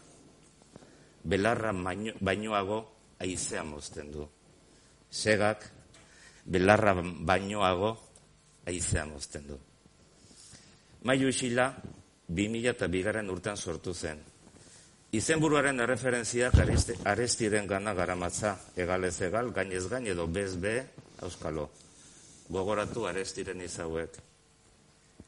[1.25, 2.81] belarra baino, bainoago
[3.19, 4.31] aizea mozten du.
[5.11, 5.67] Segak
[6.47, 7.97] belarra bainoago
[8.67, 9.59] aizea mozten du.
[11.05, 11.69] Maiu isila,
[12.29, 14.23] 2000 eta bigarren urtean sortu zen.
[15.15, 20.75] Izenburuaren erreferentziak aresti, arestiren gana garamatza, egalez egal, gainez gain edo bez be,
[21.23, 21.69] auskalo.
[22.49, 24.17] Gogoratu arestiren izauek.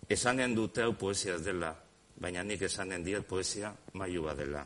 [0.09, 1.71] Esanen dute hau poesia ez dela,
[2.19, 4.65] baina nik esanen diet poesia maiua dela.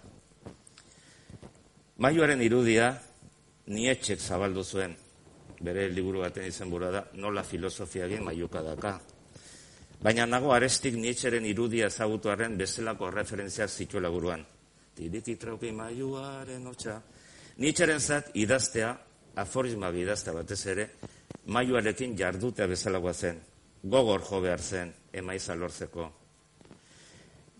[2.01, 2.95] Maiuaren irudia,
[3.69, 4.97] nietxek zabaldu zuen,
[5.61, 8.95] bere liburu baten izenburua da, nola filosofia egin maiuka daka.
[10.01, 14.45] Baina nago arestik nietxeren irudia ezagutuaren bezalako referentziak zituela buruan.
[14.97, 16.97] Tiriti traupi maiuaren otxa.
[17.61, 18.95] Nietxeren zat idaztea
[19.37, 20.87] aforisma bidazta batez ere,
[21.53, 23.41] maiuarekin jardutea bezalagoa zen,
[23.83, 26.09] gogor jo behar zen, emaiza lortzeko.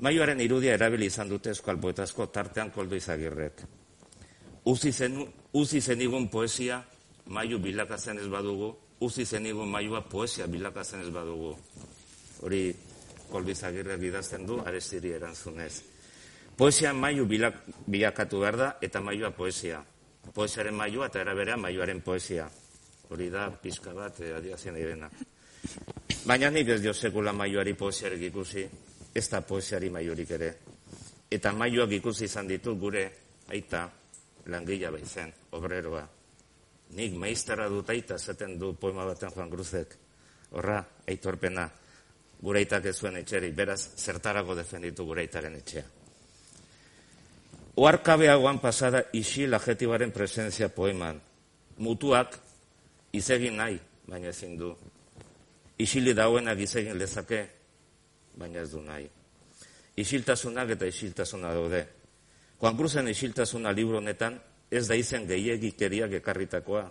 [0.01, 3.61] Maiuaren irudia erabili izan dute eskual poetazko tartean koldo izagirrek.
[4.65, 5.21] Uzi, zen,
[5.53, 6.81] uzi zenigun poesia,
[7.31, 11.55] maiu bilakatzen ez badugu, uzi zenigun maiua poesia bilakatzen ez badugu.
[12.43, 12.75] Hori
[13.31, 15.73] koldo izagirrek bidazten du, arestiri erantzunez.
[16.59, 19.81] Poesia maiu bilak, bilakatu behar da, eta maiua poesia.
[20.35, 22.51] Poesiaren maiua eta erabera maiuaren poesia.
[23.11, 25.09] Hori da, pizka bat, eh, adiazien irena.
[26.27, 28.67] Baina nik ez dio sekula maiuari poesiarik ikusi,
[29.15, 30.55] ez da poesiari maiurik ere.
[31.31, 33.11] Eta maiuak ikusi izan ditu gure
[33.49, 33.89] aita
[34.47, 36.20] langila baizen, obreroa.
[36.97, 39.95] Nik maiztara dut aita zaten du poema baten Juan Cruzek.
[40.51, 41.69] Horra, aitorpena,
[42.43, 45.85] gure aitak ez zuen etxeri, beraz, zertarago defenditu gure aitaren etxea.
[47.81, 51.21] Oarkabeagoan pasada isil adjetibaren presentzia poeman.
[51.79, 52.35] Mutuak
[53.13, 53.79] izegin nahi,
[54.09, 54.75] baina ezin du.
[55.79, 57.45] Isili dauenak izegin lezake,
[58.37, 59.07] baina ez du nahi.
[59.97, 61.87] Isiltasunak eta isiltasuna daude.
[62.61, 64.37] Juan Cruzen isiltasuna libro honetan
[64.71, 66.85] ez da izen gehiagikeriak ekarritakoa.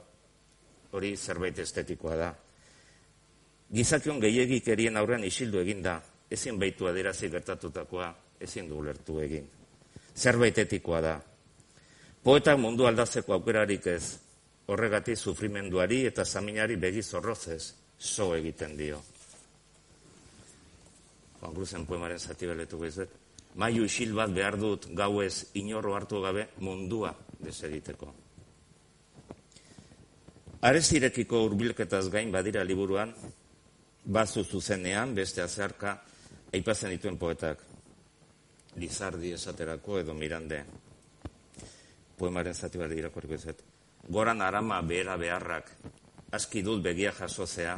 [0.91, 2.29] Hori zerbait estetikoa da.
[3.73, 5.99] Gizakion gehiagikerien aurrean isildu egin da.
[6.29, 8.09] Ezin baitu adirazi gertatutakoa,
[8.41, 9.47] ezin du ulertu egin.
[10.15, 11.13] Zerbait etikoa da.
[12.23, 14.17] Poetak mundu aldatzeko aukerarik ez,
[14.67, 18.99] horregatik sufrimenduari eta zaminari begi zorrozez so egiten dio.
[21.39, 23.09] Juan Cruzen poemaren zati beletu gehizuet.
[23.55, 28.13] Maiu isil bat behar dut gauez inorro hartu gabe mundua desegiteko.
[30.61, 33.13] Arezirekiko urbilketaz gain badira liburuan,
[34.03, 35.95] bazu zuzenean, beste azarka,
[36.53, 37.61] aipatzen dituen poetak.
[38.79, 40.63] Lizardi esaterako edo mirande.
[42.19, 43.63] Poemaren zati bat irakorriko ezet.
[44.09, 45.71] Goran arama behera beharrak,
[46.35, 47.77] aski dut begia jasozea,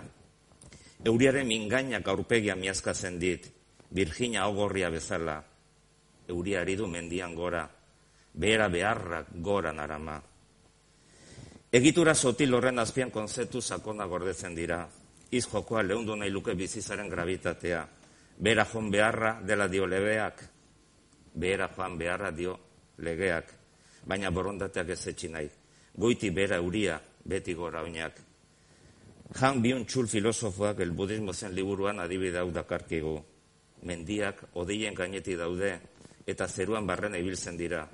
[1.06, 3.48] euriaren mingainak aurpegia miazkatzen dit,
[3.92, 5.42] Virginia ogorria bezala,
[6.30, 7.66] euriari du mendian gora,
[8.34, 10.22] behera beharrak goran arama.
[11.72, 14.88] Egitura sotil horren azpian konzeptu sakona gordetzen dira,
[15.32, 17.86] iz jokoa lehundu nahi luke bizizaren gravitatea,
[18.38, 20.44] behera joan beharra dela dio lebeak,
[21.34, 22.58] behera joan beharra dio
[22.98, 23.54] legeak,
[24.06, 25.50] baina borondateak ez nahi,
[25.96, 28.20] goiti behera euria, beti gora oinak.
[29.40, 33.16] Han Byung Chul filosofoak el budismo zen liburuan adibide hau dakarkigu.
[33.88, 35.80] Mendiak odeien gaineti daude
[36.28, 37.88] eta zeruan barren ibiltzen dira.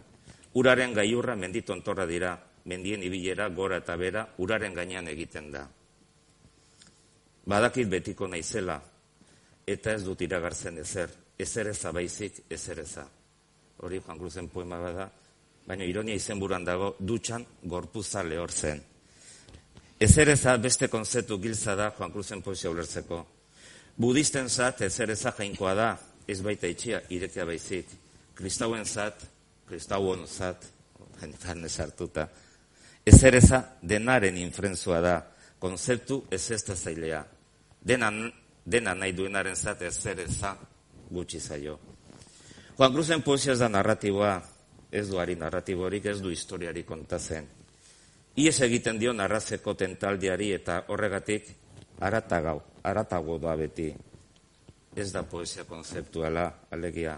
[0.58, 2.32] Uraren gaiurra menditontorra dira,
[2.66, 5.68] mendien ibilera gora eta bera uraren gainean egiten da.
[7.48, 8.80] Badakit betiko naizela
[9.68, 13.06] eta ez dut iragartzen ezer, ezer eza baizik, ezer eza.
[13.84, 15.08] Hori Juan Cruzen poema bada,
[15.68, 18.82] baina ironia izenburuan dago dutxan gorpuza lehor zen.
[20.00, 23.26] Ezer eza beste konzeptu giltza da Juan Cruzen poesia ulertzeko.
[23.98, 25.90] Budisten zat ezer eza jainkoa da,
[26.28, 27.90] ez baita itxia, irekia baizik.
[28.38, 29.24] Kristauen zat,
[29.68, 30.66] kristauon zat,
[31.22, 32.28] jenetan ezartuta.
[33.06, 35.18] Ezer eza denaren infrenzua da,
[35.60, 37.24] konzeptu ez ez da zailea.
[37.82, 38.12] Dena,
[38.66, 40.56] dena nahi duenaren zat ezer eza
[41.10, 41.78] gutxi zaio.
[42.78, 44.42] Juan Cruzen poesia ez da narratiboa,
[44.92, 47.48] ez du ari narratiborik, ez du historiari kontatzen.
[48.38, 51.48] Ies egiten dio narrazeko tentaldiari eta horregatik
[52.00, 53.88] aratagau, aratago da beti.
[54.96, 57.18] Ez da poesia konzeptuala, alegia.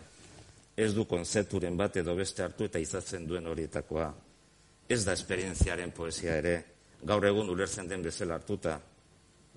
[0.80, 4.10] Ez du konzepturen bat edo beste hartu eta izatzen duen horietakoa.
[4.90, 6.54] Ez da esperientziaren poesia ere,
[7.04, 8.80] gaur egun ulertzen den bezala hartuta.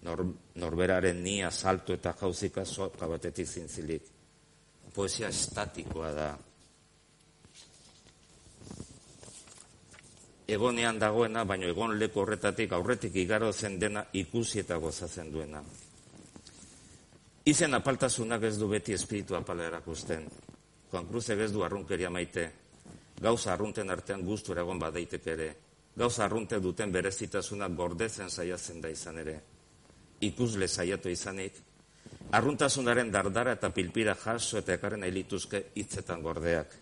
[0.02, 0.24] Nor,
[0.58, 4.08] norberaren nia salto eta jauzika soka batetik zintzilik.
[4.94, 6.32] Poesia estatikoa da.
[10.52, 15.62] egonean dagoena, baino egon leku horretatik aurretik igaro zen dena ikusi eta gozatzen duena.
[17.48, 20.28] Izen apaltasunak ez du beti espiritu apala erakusten.
[20.92, 22.50] Juan Cruzek ez du arrunkeria maite.
[23.16, 25.46] Gauza arrunten artean guztu eragon badaitek ere.
[25.96, 29.38] Gauza arrunte duten berezitasunak gordetzen saiatzen da izan ere.
[30.20, 31.56] Ikusle saiatu izanik.
[32.36, 36.76] Arruntasunaren dardara eta pilpira jaso eta ekarren elituzke hitzetan gordeak.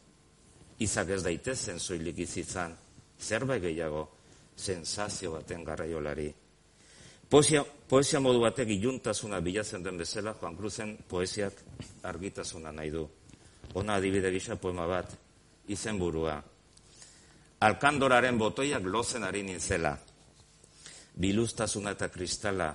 [0.82, 2.74] Izak ez daitezen soilik izitzan
[3.20, 4.08] zerbait gehiago,
[4.56, 6.32] sensazio baten garraiolari.
[7.30, 11.62] Poesia, poesia modu batek iluntasuna bilatzen den bezala, Juan Cruzen poesiak
[12.02, 13.06] argitasuna nahi du.
[13.74, 15.12] Ona adibide gisa poema bat,
[15.68, 16.40] izenburua.
[17.60, 19.92] Alkandoraren botoiak lozen ari nintzela.
[21.20, 22.70] Biluztasuna eta kristala,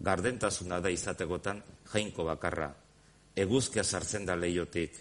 [0.00, 1.62] gardentasuna da izategotan
[1.92, 2.72] jainko bakarra.
[3.36, 4.98] Eguzkia sartzen da leiotik,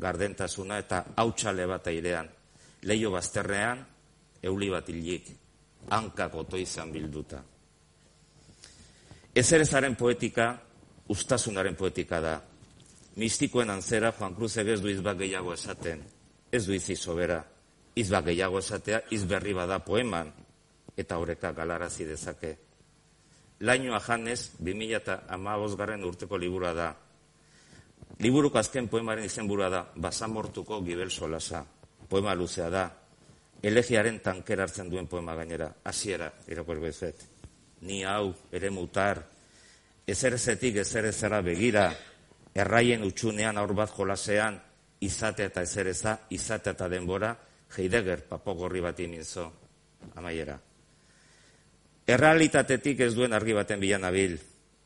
[0.00, 2.28] gardentasuna eta hautsale bat airean.
[2.82, 3.84] Leio bazterrean,
[4.42, 5.28] euli bat hilik,
[5.90, 7.42] hankak oto izan bilduta.
[9.34, 10.52] Ezerezaren poetika,
[11.08, 12.34] ustasunaren poetika da.
[13.16, 16.00] Mistikoen antzera, Juan Cruzek ez du izbak gehiago esaten,
[16.52, 17.42] ez du izi sobera,
[17.94, 20.30] izbak gehiago esatea, izberri bada poeman,
[20.96, 22.56] eta horreka galarazi dezake.
[23.60, 26.88] Lainoa janez, 2008 garren urteko liburua da.
[28.18, 31.62] Liburuko azken poemaren izenburua da, basamortuko gibel solasa.
[32.08, 32.86] Poema luzea da,
[33.62, 37.22] elegiaren tanker hartzen duen poema gainera, hasiera irakur bezet.
[37.82, 39.20] Ni hau, ere mutar,
[40.06, 41.90] ezerezetik ezerezera begira,
[42.54, 44.60] erraien utxunean aur bat jolasean,
[45.00, 47.32] izate eta ezereza, izate eta denbora,
[47.72, 49.46] Heidegger papogorri bat iminzo,
[50.14, 50.58] amaiera.
[52.06, 54.36] Errealitatetik ez duen argi baten bilan nabil,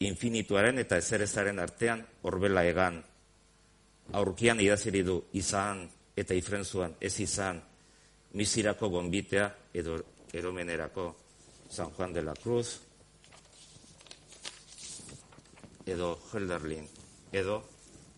[0.07, 3.01] infinituaren eta ezerezaren artean horbela egan.
[4.15, 5.83] Aurkian idaziri du izan
[6.17, 7.59] eta ifrenzuan ez izan,
[8.39, 9.99] misirako gonbitea edo
[10.33, 11.09] eromenerako
[11.69, 12.79] San Juan de la Cruz,
[15.87, 16.87] edo Helderlin,
[17.33, 17.63] edo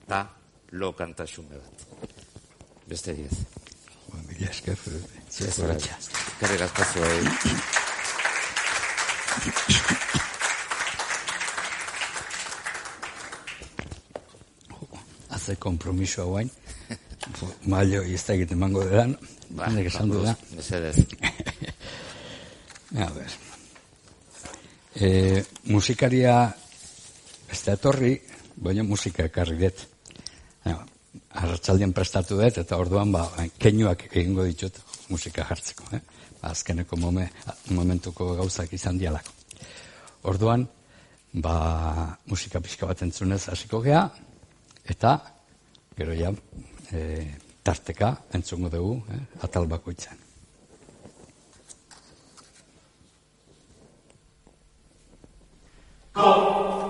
[0.07, 0.29] ta
[0.71, 1.77] lo kantaxume bat.
[2.87, 3.33] Beste diez.
[4.09, 5.19] Ba, Mila esker, Felipe.
[6.41, 7.25] Karrik askazu bai.
[15.29, 16.51] Haze kompromiso hauain.
[17.69, 19.17] Mailo ez da egiten mango dedan.
[19.51, 20.35] Ba, Nek esan du da.
[20.57, 20.97] Mesedez.
[22.97, 23.37] A ver.
[24.97, 25.09] E,
[25.69, 26.39] musikaria
[27.53, 28.15] ez da etorri,
[28.63, 29.85] baina musika ekarri dut.
[30.67, 30.79] Ja,
[31.41, 33.25] Arratxaldien prestatu dut, eta orduan ba,
[33.61, 34.79] keinuak egingo ditut
[35.09, 35.89] musika jartzeko.
[35.97, 36.01] Eh?
[36.41, 37.29] Ba, azkeneko mome,
[37.75, 39.35] momentuko gauzak izan dialako.
[40.31, 40.67] Orduan,
[41.33, 41.57] ba,
[42.31, 44.05] musika pixka bat entzunez hasiko gea,
[44.89, 45.19] eta
[45.99, 46.33] gero ja,
[46.93, 47.03] e,
[47.63, 49.23] tarteka entzungo dugu, eh?
[49.45, 50.27] atal bakoitzan.
[56.19, 56.88] Zure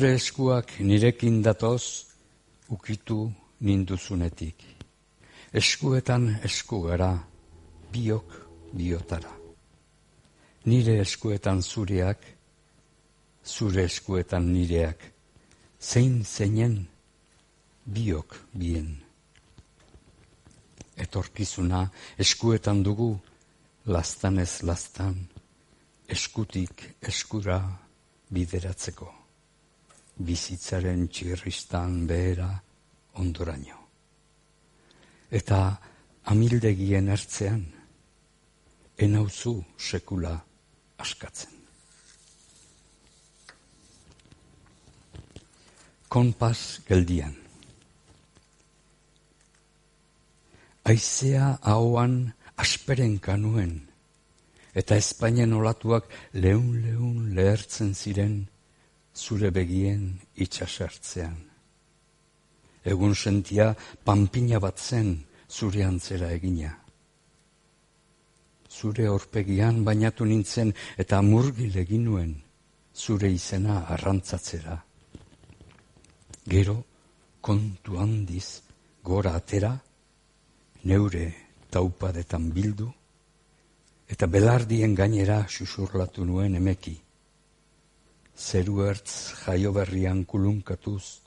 [0.00, 2.06] Zure eskuak nirekin datoz
[2.72, 3.18] ukitu
[3.60, 4.56] ninduzunetik.
[5.52, 7.10] Eskuetan esku gara,
[7.92, 8.30] biok
[8.72, 9.34] biotara.
[10.64, 12.24] Nire eskuetan zureak,
[13.44, 15.04] zure eskuetan nireak.
[15.78, 16.80] Zein zeinen,
[17.84, 18.96] biok bien.
[20.96, 23.12] Etorkizuna eskuetan dugu,
[23.84, 25.26] lastanez lastan,
[26.08, 27.60] eskutik eskura
[28.32, 29.19] bideratzeko.
[30.20, 32.50] Bizitzaren txirristan behera
[33.20, 33.78] ondoraino.
[35.30, 35.60] Eta
[36.32, 37.62] amildegien ertzean,
[39.00, 40.34] enauzu sekula
[41.00, 41.56] askatzen.
[46.10, 47.36] Konpas geldian.
[50.90, 52.16] Aizea ahoan
[52.58, 53.76] asperen kanuen,
[54.74, 58.40] eta Espainian olatuak leun-leun lehertzen ziren
[59.14, 61.38] zure begien itxasertzean.
[62.84, 65.16] Egun sentia panpina bat zen
[65.48, 66.72] zure antzera egina.
[68.70, 72.38] Zure horpegian bainatu nintzen eta murgil egin nuen
[72.94, 74.76] zure izena arrantzatzera.
[76.46, 76.76] Gero,
[77.40, 78.60] kontu handiz,
[79.02, 79.72] gora atera,
[80.84, 81.26] neure
[81.70, 82.88] taupadetan bildu,
[84.10, 86.96] eta belardien gainera susurlatu nuen emeki.
[88.40, 89.12] Zeru ertz
[89.44, 91.20] jaio berrian kulunkatuz,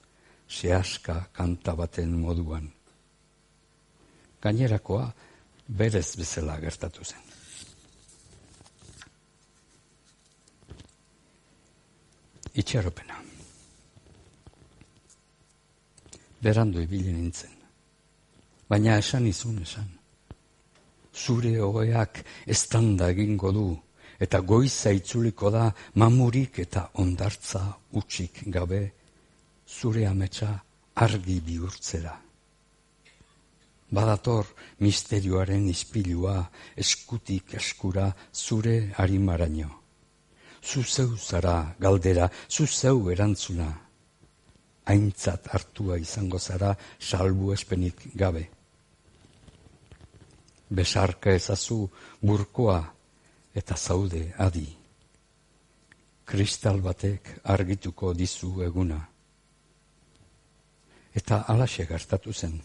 [0.50, 2.66] sehaska kanta baten moduan.
[4.42, 5.06] Gainerakoa
[5.68, 7.22] berez bezala gertatu zen.
[12.54, 13.22] Itxaropena.
[16.44, 17.54] Berandu ibili nintzen.
[18.70, 19.88] Baina esan izun esan.
[21.14, 22.24] Zure hogeak
[22.58, 23.68] estanda egingo du,
[24.24, 25.70] eta goiza itzuliko da
[26.00, 27.64] mamurik eta ondartza
[28.00, 28.84] utxik gabe,
[29.68, 30.52] zure ametsa
[30.96, 32.14] argi bihurtzera.
[33.94, 34.48] Badator
[34.80, 36.38] misterioaren ispilua
[36.84, 39.70] eskutik eskura zure harimaraino.
[40.64, 43.70] Zu zeu zara galdera, zu zeu erantzuna.
[44.86, 48.48] Aintzat hartua izango zara salbu espenik gabe.
[50.70, 51.84] Besarka ezazu
[52.22, 52.80] burkoa
[53.54, 54.68] eta zaude adi.
[56.26, 59.00] Kristal batek argituko dizu eguna.
[61.14, 62.56] Eta alaxe gertatu zen,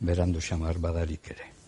[0.00, 1.59] berandu xamar badarik ere.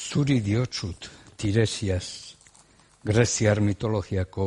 [0.00, 2.34] Zuri diotsut tiresiaz,
[3.04, 4.46] greziar mitologiako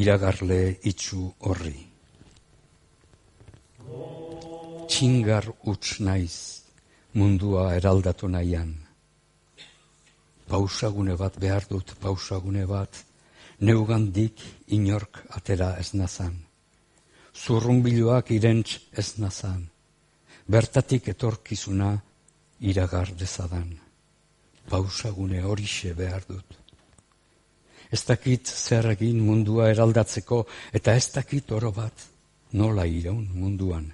[0.00, 0.58] iragarle
[0.90, 1.76] itxu horri.
[4.90, 6.34] Txingar uts naiz
[7.14, 8.74] mundua eraldatu nahian.
[10.50, 13.02] Pausagune bat behar dut, pausagune bat,
[13.62, 14.42] neugandik
[14.74, 16.34] inork atera ez nazan.
[17.32, 19.68] Zurrumbiloak irentz ez nazan.
[20.48, 21.92] Bertatik etorkizuna
[22.72, 23.76] iragar dezadan
[24.68, 26.56] pausagune horixe behar dut.
[27.90, 30.42] Ez dakit zer egin mundua eraldatzeko
[30.76, 32.04] eta ez dakit oro bat
[32.60, 33.86] nola iraun munduan.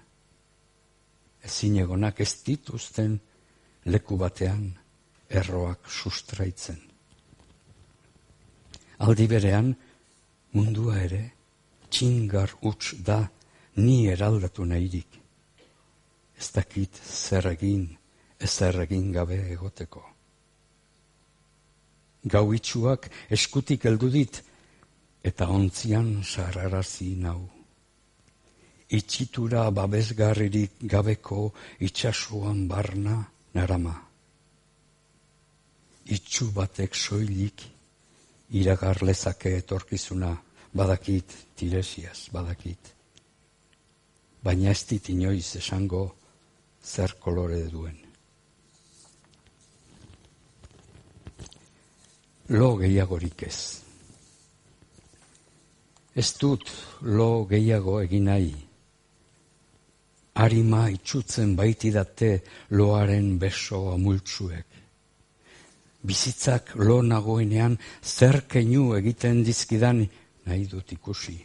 [1.45, 3.19] Ezin egonak ez dituzten
[3.95, 4.65] leku batean
[5.29, 6.81] erroak sustraitzen.
[9.05, 9.75] Aldi berean
[10.55, 11.23] mundua ere
[11.91, 13.21] txingar huts da
[13.77, 15.21] ni eraldatu nahirik.
[16.35, 17.87] Ez dakit zer egin,
[18.39, 20.14] ez zer egin gabe egoteko
[22.25, 24.43] gau itxuak eskutik heldu dit,
[25.25, 27.51] eta ontzian sarrarazi nau.
[28.95, 33.17] itxitura babesgarririk gabeko itxasuan barna
[33.55, 33.95] narama.
[36.05, 37.65] Itxu batek soilik
[38.51, 40.35] iragar lezake etorkizuna,
[40.75, 42.93] badakit tiresiaz, badakit.
[44.45, 46.05] Baina ez dit inoiz esango
[46.85, 48.04] zer kolore duen.
[52.49, 53.81] Lo gehiagorik ez.
[56.15, 56.69] Ez dut
[57.01, 58.53] lo gehiago egin nahi.
[60.35, 62.43] Arima itxutzen baitidate
[62.77, 64.67] loaren beso amultzuek.
[66.05, 70.05] Bizitzak lo nagoenean zer keinu egiten dizkidan
[70.45, 71.39] nahi dut ikusi.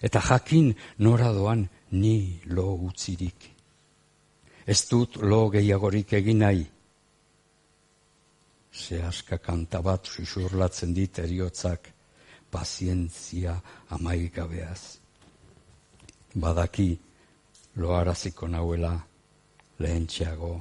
[0.00, 3.50] Eta jakin nora doan ni lo utzirik.
[4.64, 6.66] Ez dut lo gehiagorik egin nahi.
[8.78, 11.90] Zehaska kanta bat susurlatzen dit eriotzak
[12.50, 13.58] pazientzia
[13.96, 14.82] amaigabeaz.
[16.34, 16.88] Badaki
[17.76, 18.94] loaraziko nauela
[19.78, 20.52] lehentxeago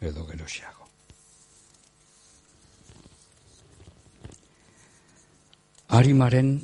[0.00, 0.88] edo gerosiago.
[5.92, 6.54] Arimaren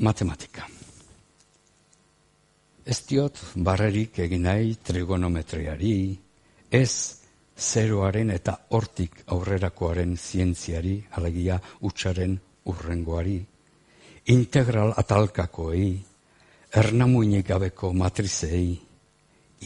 [0.00, 0.66] matematika.
[2.84, 6.18] Ez diot barrerik egin nahi trigonometriari,
[6.72, 7.19] ez
[7.60, 12.38] zeroaren eta hortik aurrerakoaren zientziari, alegia utxaren
[12.72, 13.38] urrengoari,
[14.32, 15.90] integral atalkakoei,
[16.80, 18.78] ernamuinik gabeko matrizei,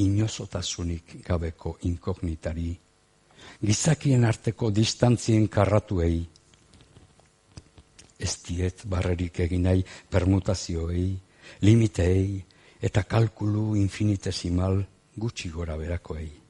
[0.03, 2.71] inozotasunik gabeko inkognitari,
[3.63, 6.25] gizakien arteko distantzien karratuei,
[8.19, 11.11] ez diet barrerik egin nahi permutazioei,
[11.61, 12.41] limiteei
[12.85, 14.81] eta kalkulu infinitesimal
[15.17, 16.44] gutxi gora berakoei.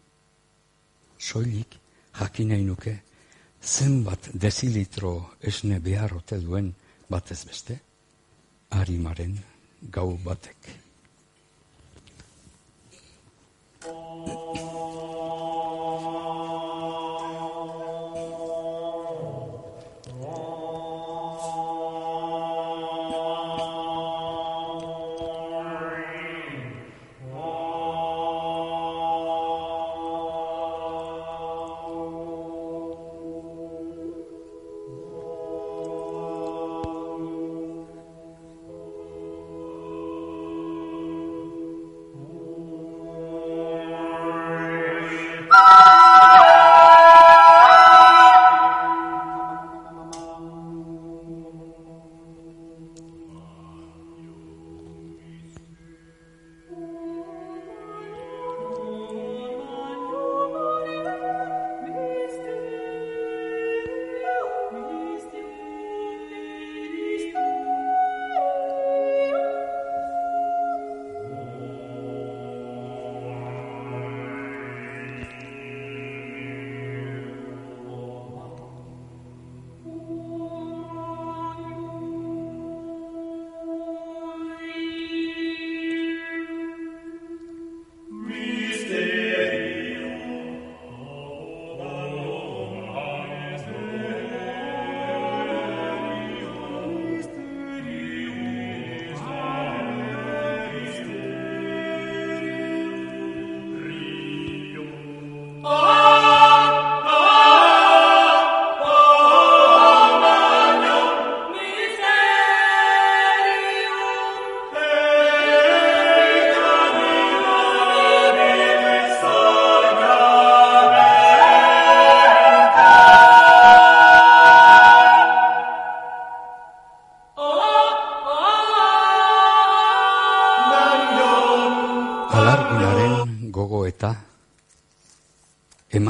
[1.25, 1.79] Soilik
[2.21, 2.95] jakin nahi nuke
[3.65, 6.73] zenbat dezilitro esne behar ote duen
[7.11, 7.79] batez beste,
[8.77, 9.39] harimaren
[9.97, 10.75] gau batek.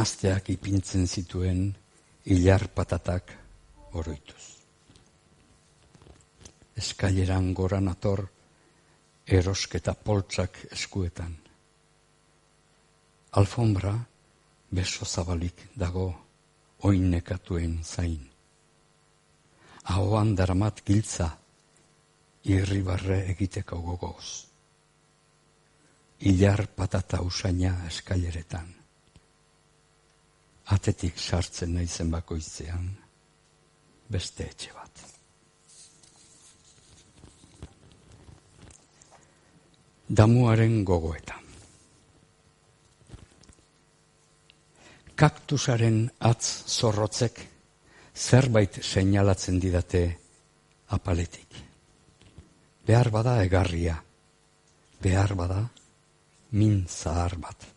[0.04, 1.60] Emazteak ipintzen zituen
[2.28, 3.30] hilar patatak
[3.96, 4.42] oroituz.
[6.76, 8.20] Eskaileran gora nator
[9.38, 11.32] erosketa poltsak eskuetan.
[13.40, 13.94] Alfombra
[14.76, 16.06] beso zabalik dago
[16.84, 18.28] oinekatuen zain.
[19.96, 21.32] Ahoan daramat giltza
[22.44, 24.44] irribarre egiteko gogoz
[26.20, 28.83] hilar patata usaina eskaileretan.
[30.72, 32.86] Atetik sartzen naizen bakoitzean,
[34.08, 35.02] beste etxe bat.
[40.08, 41.36] Damuaren gogoeta.
[45.14, 46.00] Kaktusaren
[46.30, 47.44] atz zorrotzek
[48.14, 50.02] zerbait seinalatzen didate
[50.96, 51.60] apaletik.
[52.86, 53.98] Behar bada egarria,
[55.00, 55.62] behar bada,
[56.52, 57.73] min zahar bat.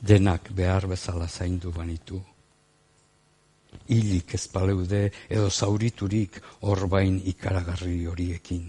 [0.00, 2.20] Denak behar bezala zaindu banitu.
[3.92, 8.64] Hilik ez baleude edo zauriturik orbain ikaragarri horiekin.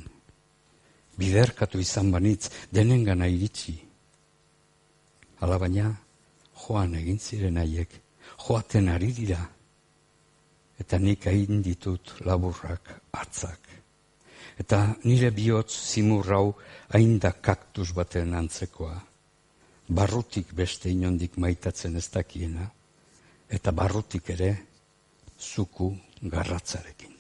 [1.18, 3.78] Biderkatu izan banitz denengana iritsi.
[5.42, 5.88] Alabaina,
[6.64, 7.96] joan egin ziren haiek,
[8.46, 9.40] joaten ari dira.
[10.82, 13.70] Eta nik hain ditut laburrak atzak.
[14.60, 16.52] Eta nire bihotz zimurrau
[16.94, 19.11] hain da kaktus baten antzekoa.
[19.88, 22.68] Barrutik beste inondik maitatzen ez dakiena.
[23.50, 24.52] Eta barrutik ere,
[25.40, 25.90] zuku
[26.22, 27.18] garratzarekin.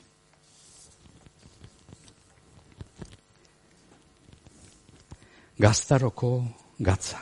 [5.61, 6.31] Gaztaroko
[6.79, 7.19] gatza.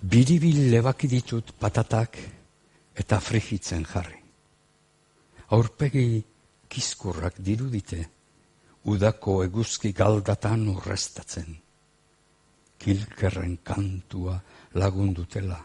[0.00, 2.16] Biribil lebaki ditut patatak
[2.96, 4.16] eta frigitzen jarri.
[5.56, 6.22] Aurpegi
[6.70, 8.00] kizkurrak dirudite,
[8.88, 11.50] udako eguzki galdatan urrestatzen.
[12.80, 14.38] Kilkerren kantua
[14.74, 15.58] lagundutela.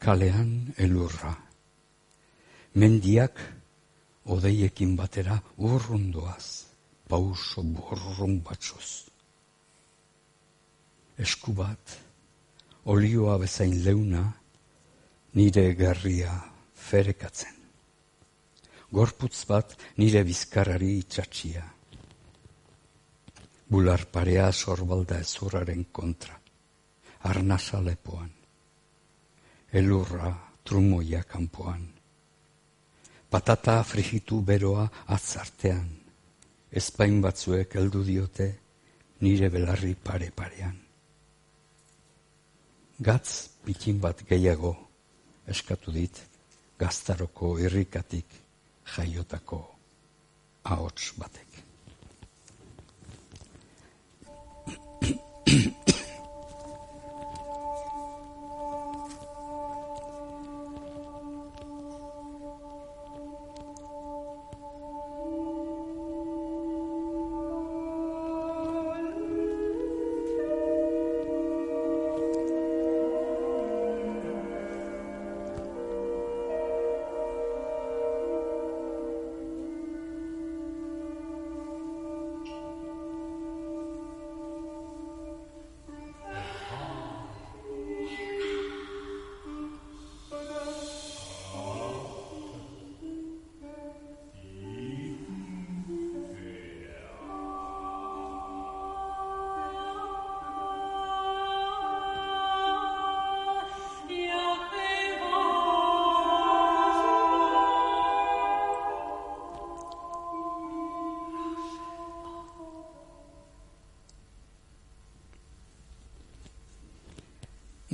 [0.00, 1.32] Kalean elurra.
[2.74, 3.40] Mendiak
[4.32, 6.46] odeiekin batera urrundoaz,
[7.08, 8.88] pauso borrun batxoz.
[11.20, 11.98] Esku bat,
[12.88, 14.24] olioa bezain leuna,
[15.36, 16.32] nire gerria
[16.88, 17.60] ferekatzen.
[18.92, 21.62] Gorputz bat nire bizkarrari itxatxia.
[23.72, 26.34] Bular parea sorbalda ezurraren kontra.
[27.24, 28.28] Arnasa lepoan.
[29.72, 31.86] Elurra trumoia kanpoan.
[33.30, 34.84] Patata frigitu beroa
[35.16, 35.86] atzartean.
[36.80, 38.48] Ezpain batzuek heldu diote
[39.24, 40.76] nire belarri pare parean.
[43.00, 43.30] Gatz
[43.64, 44.74] pikin bat gehiago
[45.48, 46.20] eskatu dit
[46.78, 48.36] gaztaroko irrikatik
[48.98, 49.62] jaiotako
[50.76, 51.51] ahots batek.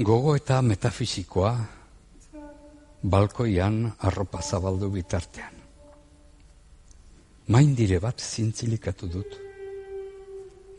[0.08, 1.50] Gogo eta metafisikoa
[3.12, 3.74] balkoian
[4.08, 5.56] arropa zabaldu bitartean.
[7.52, 9.34] Maindire bat zintzilikatu dut.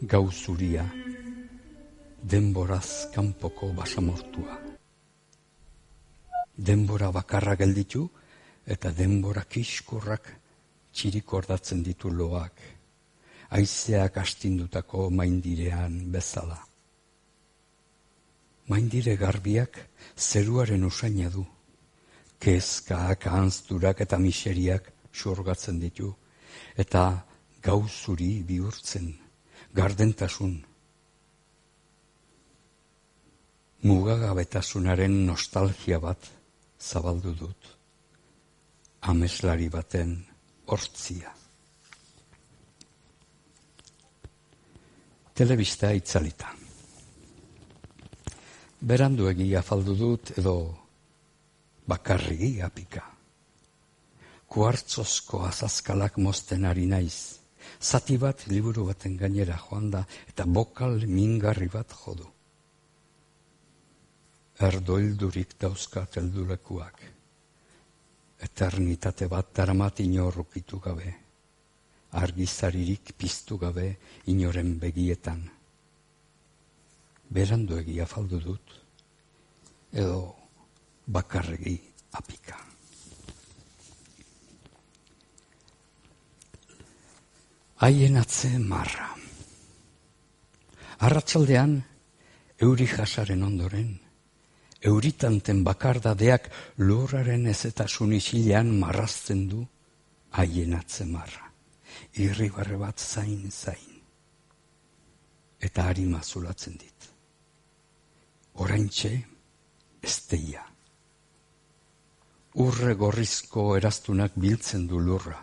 [0.02, 0.86] Gau zuria,
[2.32, 4.56] denboraz kanpoko basamortua.
[6.70, 8.08] Denbora bakarra gelditu
[8.66, 10.32] eta denbora kiskurrak
[10.92, 11.30] txirik
[11.86, 12.56] ditu loak.
[13.52, 16.69] Aizeak astindutako maindirean bezala.
[18.70, 19.80] Maindire garbiak
[20.16, 21.46] zeruaren usaina du.
[22.40, 26.12] Kezkak, anzturak eta miseriak xurgatzen ditu.
[26.78, 27.04] Eta
[27.66, 29.10] gauzuri bihurtzen,
[29.74, 30.54] gardentasun.
[33.90, 36.30] Mugagabetasunaren nostalgia bat
[36.80, 37.74] zabaldu dut.
[39.10, 40.16] Ameslari baten
[40.68, 41.34] hortzia.
[45.34, 46.59] Telebista itzalita.
[48.80, 50.54] Beranduegi afaldu dut edo
[51.88, 53.04] bakarrigi apika.
[54.48, 57.40] Kuartzozko azazkalak mozten ari naiz.
[57.82, 62.26] Zati bat liburu baten gainera joan da eta bokal mingarri bat jodu.
[64.70, 67.04] Erdoildurik dauzkat eldulekuak.
[68.48, 71.14] Eternitate bat daramat inorrukitu gabe.
[72.12, 73.98] Argizaririk piztu gabe
[74.32, 75.59] inoren begietan
[77.30, 78.74] beranduegi afaldu dut,
[79.94, 80.36] edo
[81.08, 81.78] bakarregi
[82.20, 82.58] apika.
[87.80, 89.08] Haien atze marra.
[91.08, 91.78] Arratsaldean
[92.60, 93.94] euri jasaren ondoren,
[94.84, 96.50] euritanten bakardadeak
[96.84, 99.62] lurraren ezetasun isilean marrazten du
[100.36, 101.50] haien atze marra.
[102.14, 104.02] irribarre bat zain zain.
[105.60, 106.99] Eta harima zulatzen dit.
[108.60, 109.10] Oraintxe,
[110.04, 110.66] esteia.
[112.60, 115.38] Urre gorrizko eraztunak biltzen du lurra.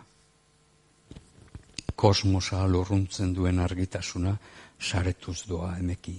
[1.97, 4.35] Kosmosa lurruntzen duen argitasuna
[4.77, 6.13] saretuz doa emeki.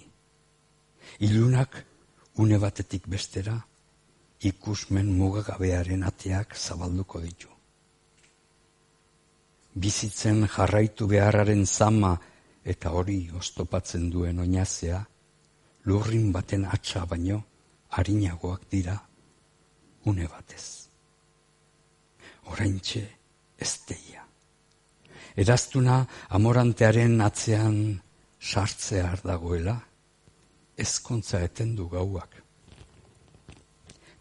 [1.29, 1.77] Ilunak
[2.43, 3.55] une batetik bestera
[4.51, 7.53] ikusmen mugagabearen ateak zabalduko ditu.
[9.79, 12.17] Bizitzen jarraitu beharraren zama
[12.65, 14.99] eta hori oztopatzen duen oinazea,
[15.89, 17.39] lurrin baten atxa baino
[17.97, 18.97] harinagoak dira
[20.05, 20.67] une batez.
[22.51, 23.03] Oraintxe
[23.59, 24.23] ez deia.
[25.37, 25.97] Eraztuna
[26.37, 27.79] amorantearen atzean
[28.41, 29.77] sartzea dagoela,
[30.85, 32.37] ezkontza etendu gauak.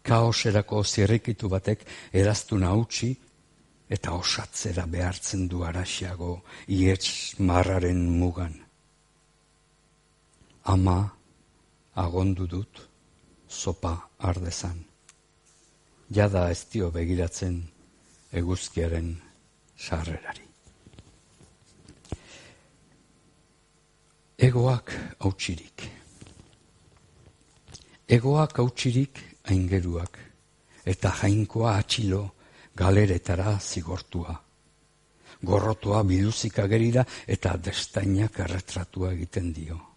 [0.08, 3.10] Kaoserako zirrikitu batek eraztuna utzi
[3.88, 6.32] eta osatzera behartzen du araxiago
[6.68, 8.54] ietz marraren mugan.
[10.64, 10.98] Ama
[11.98, 12.80] agondu dut
[13.48, 14.78] sopa ardezan.
[16.10, 17.56] Jada ez dio begiratzen
[18.32, 19.10] eguzkiaren
[19.76, 20.46] sarrerari.
[24.38, 25.84] Egoak hautsirik.
[28.08, 29.20] Egoak hautsirik
[29.50, 30.18] aingeruak,
[30.86, 32.22] eta jainkoa atxilo
[32.78, 34.38] galeretara zigortua.
[35.42, 39.87] Gorrotua biluzik agerira eta destainak erretratua egiten dio.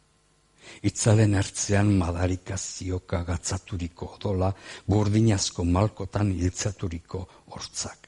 [0.84, 4.52] Itzalen ertzean madarikazioka gatzaturiko odola,
[4.88, 8.08] burdinazko malkotan hiltzaturiko hortzak.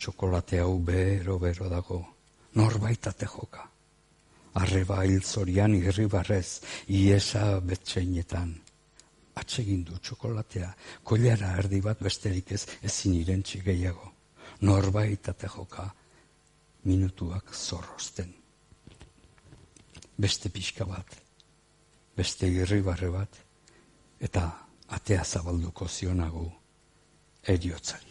[0.00, 2.00] Txokolate hau bero-bero dago,
[2.56, 3.70] norbaitate joka
[4.54, 8.54] arreba hilzorian irribarrez, iesa betxeinetan.
[9.40, 10.72] Atsegin du txokolatea,
[11.06, 14.12] koilara erdi bat besterik ez ezin irentzi gehiago.
[14.66, 15.86] Norbait ate joka,
[16.84, 18.39] minutuak zorrozten.
[20.20, 21.14] Beste pixka bat,
[22.16, 23.38] beste irribarre bat,
[24.20, 24.44] eta
[24.96, 26.44] atea zabalduko zionago
[27.48, 28.09] eriotzari.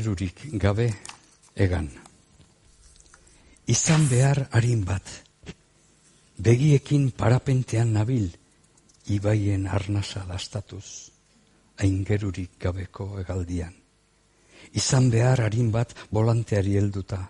[0.00, 0.86] Aingerurik gabe
[1.54, 1.90] egan.
[3.68, 5.04] Izan behar harin bat,
[6.40, 8.30] begiekin parapentean nabil,
[9.12, 11.12] ibaien arnasa dastatuz,
[11.84, 13.74] aingerurik gabeko egaldian.
[14.72, 17.20] Izan behar harin bat volanteari helduta,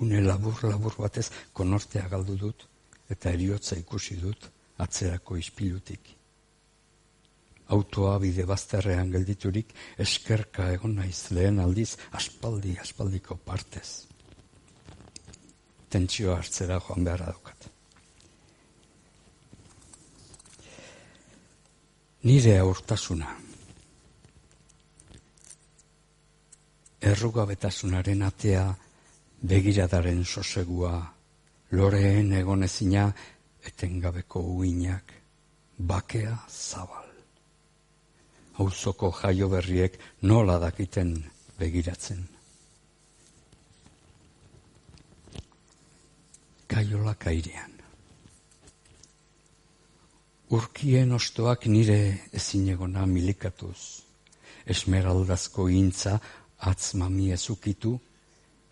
[0.00, 2.68] une labur-labur batez konortea galdu dut,
[3.08, 6.17] eta eriotza ikusi dut atzerako ispilutik
[7.68, 9.74] autoa bide bazterrean gelditurik
[10.04, 14.04] eskerka egon naiz lehen aldiz aspaldi aspaldiko partez.
[15.88, 17.68] Tentsio hartzera joan beharra daukat.
[22.28, 23.28] Nire aurtasuna.
[27.08, 28.64] Errugabetasunaren atea
[29.48, 30.94] begiradaren sosegua,
[31.78, 33.06] loreen egonezina
[33.70, 35.12] etengabeko uinak,
[35.78, 37.07] bakea zabal
[38.58, 41.14] auzoko jaio berriek nola dakiten
[41.58, 42.20] begiratzen.
[46.68, 47.72] Kaiola kairean.
[50.50, 52.00] Urkien ostoak nire
[52.32, 54.02] ezinegona milikatuz,
[54.74, 56.14] esmeraldazko intza
[56.70, 57.92] atzmami ezukitu,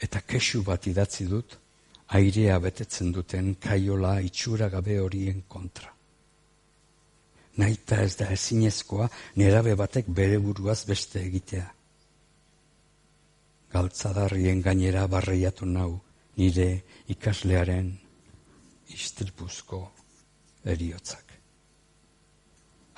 [0.01, 1.59] eta kesu bat idatzi dut,
[2.17, 5.95] airea betetzen duten kaiola itxura gabe horien kontra.
[7.57, 9.09] Naita ez da ezinezkoa
[9.41, 11.66] nerabe batek bere buruaz beste egitea.
[13.73, 15.91] Galtzadarrien gainera barreiatu nau
[16.37, 16.69] nire
[17.12, 17.95] ikaslearen
[18.93, 19.81] istilpuzko
[20.65, 21.33] eriotzak.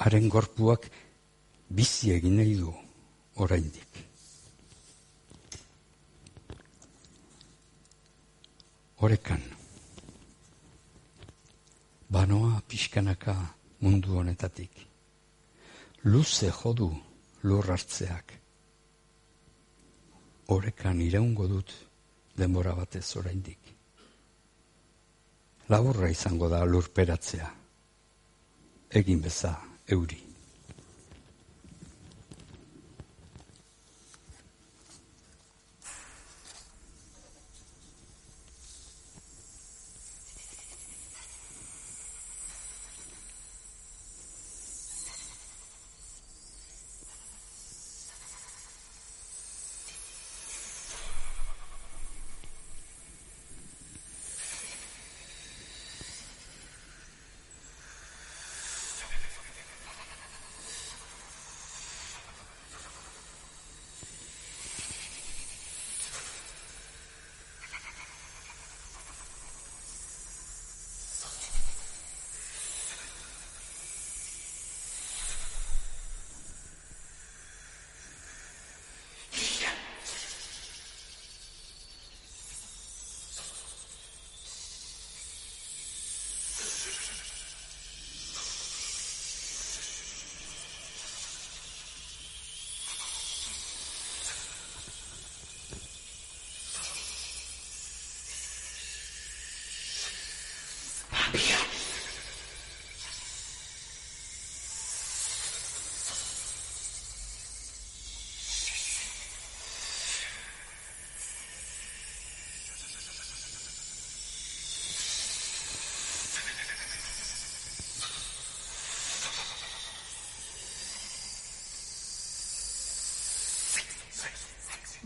[0.02, 0.88] Haren gorpuak
[1.68, 2.72] bizi egin nahi du
[3.42, 4.02] oraindik.
[8.98, 9.42] Horekan,
[12.10, 13.36] banoa pixkanaka
[13.80, 14.86] mundu honetatik.
[16.04, 16.90] Luze jodu
[17.42, 18.34] lur hartzeak.
[20.48, 21.74] Horekan iraungo dut
[22.38, 23.74] denbora batez oraindik.
[25.68, 27.50] Laburra izango da lurperatzea.
[29.00, 29.52] Egin beza
[29.86, 30.27] euri.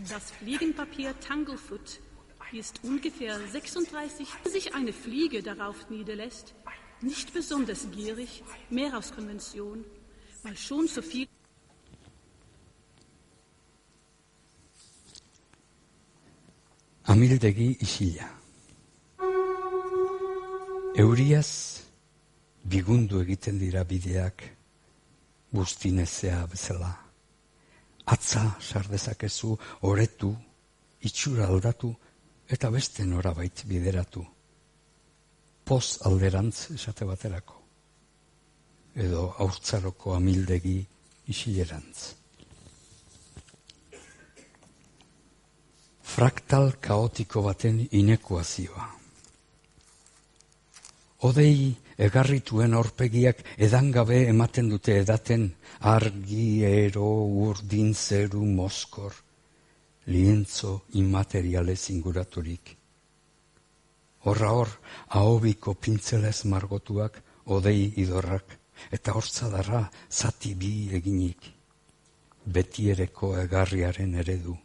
[0.09, 2.01] Das Fliegenpapier Tanglefoot
[2.53, 6.55] ist ungefähr 36, sich eine Fliege darauf niederlässt.
[7.01, 9.85] Nicht besonders gierig, mehr aus Konvention,
[10.43, 11.27] weil schon so viel
[17.05, 18.29] Amildegi isila.
[20.97, 21.83] Euriaz
[22.63, 24.43] bigundu egiten dira bideak
[25.53, 27.12] guztinezea bezala.
[28.07, 29.57] Atza sardezakezu
[29.89, 30.33] oretu,
[31.07, 31.93] itxura aldatu
[32.49, 34.25] eta beste norabait bideratu.
[35.65, 37.61] Poz alderantz esate baterako.
[38.95, 40.81] Edo aurtzaroko amildegi
[41.33, 42.13] isilerantz.
[46.13, 49.02] Fraktal kaotiko baten inekuazioa.
[51.23, 51.71] Odei
[52.03, 55.45] egarrituen aurpegiak edangabe ematen dute edaten
[55.93, 57.11] argi ero
[57.47, 59.13] urdin zeru moskor,
[60.07, 62.75] lientzo immaterialez inguraturik.
[64.27, 64.75] Horra hor,
[65.21, 67.23] ahobiko pintzelez margotuak
[67.55, 68.59] odei idorrak,
[68.91, 71.49] eta hortzadarra zati bi eginik,
[72.47, 74.57] betiereko egarriaren eredu.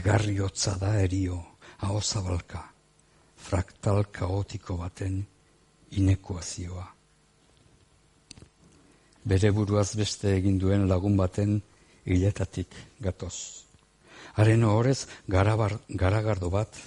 [0.00, 1.42] Egarri hotza da erio,
[1.84, 2.62] hau zabalka,
[3.42, 5.22] fraktal kaotiko baten
[5.98, 6.86] inekuazioa.
[9.32, 11.60] Bere buruaz beste egin duen lagun baten
[12.04, 13.36] hiletatik gatoz.
[14.38, 16.78] Haren horrez garabar, garagardo bat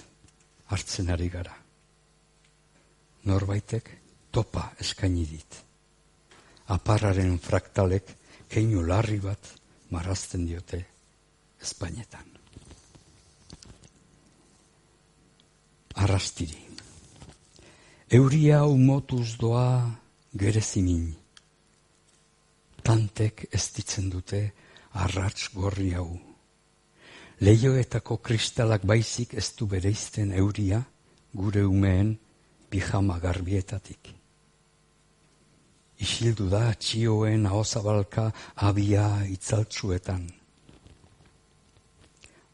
[0.72, 1.54] hartzen ari gara.
[3.26, 3.90] Norbaitek
[4.30, 5.60] topa eskaini dit.
[6.74, 8.12] Aparraren fraktalek
[8.50, 9.52] keinu larri bat
[9.90, 10.84] marrazten diote
[11.62, 12.35] Espainetan.
[15.96, 16.58] Arrastiri.
[18.12, 19.88] Euria umotuz doa
[20.36, 21.06] gerezimin.
[22.84, 24.42] Tantek ez ditzen dute
[24.92, 26.10] arrats gorri hau.
[27.40, 30.82] Leioetako kristalak baizik ez du bereizten euria
[31.32, 32.12] gure umeen
[32.68, 34.12] pijama garbietatik.
[35.96, 38.30] Isildu da txioen ahozabalka
[38.68, 40.28] abia itzaltzuetan.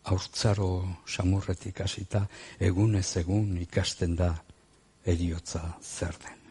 [0.03, 0.69] Haurtzaro
[1.07, 2.27] samurretik hasita
[2.59, 4.35] egunez egun ikasten da
[5.07, 6.42] eriotza zer den.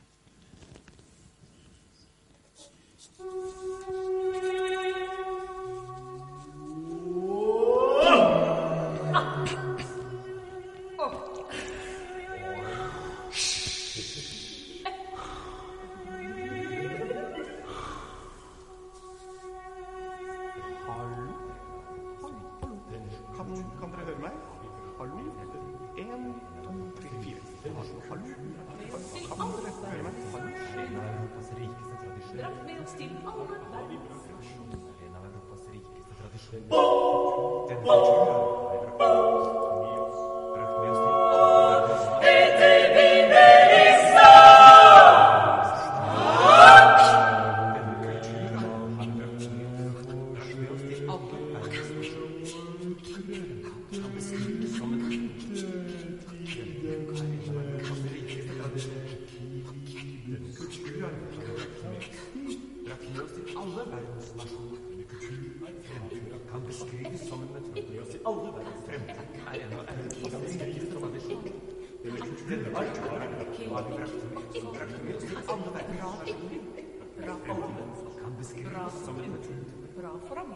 [80.12, 80.20] From?
[80.28, 80.54] From.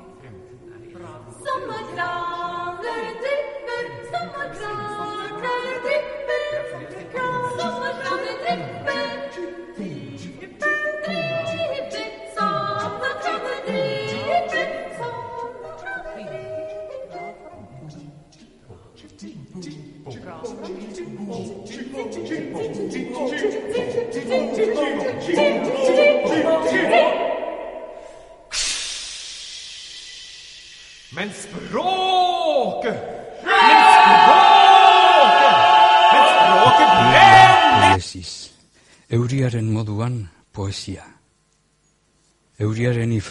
[0.91, 1.33] From.
[1.45, 2.34] Somerset.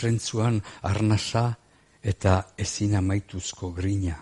[0.05, 1.55] Ifrentzuan arnasa
[2.05, 4.19] eta ezin amaituzko grina.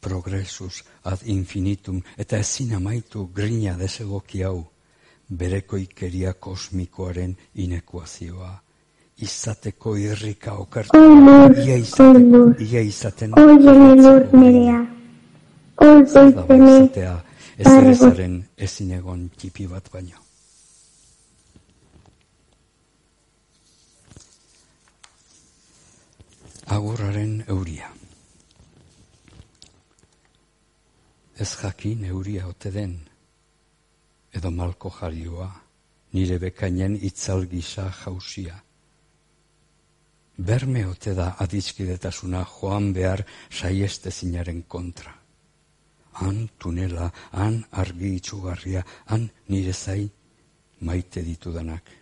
[0.00, 4.64] Progresus ad infinitum eta ezin amaitu grina desegoki hau.
[5.28, 8.54] Berekoikeria kosmikoaren inekuazioa.
[9.20, 10.96] Izateko irrika okartu.
[11.66, 13.36] Ia izaten, ia izaten.
[13.36, 14.80] Oiele lur nerea.
[15.76, 17.18] Ez goizene, izatea
[17.58, 20.25] ezer ezaren ezin egon txipi bat baino.
[26.66, 27.86] Agurraren euria.
[31.38, 32.94] Ez jakin euria ote den,
[34.34, 35.46] edo malko jarioa,
[36.12, 38.56] nire bekainen itzal gisa jausia.
[40.36, 45.12] Berme ote da adiskidetasuna joan behar saiestezinaren kontra.
[46.18, 50.08] Han tunela, han argi itxugarria, han nire zai
[50.80, 51.94] maite ditudanak.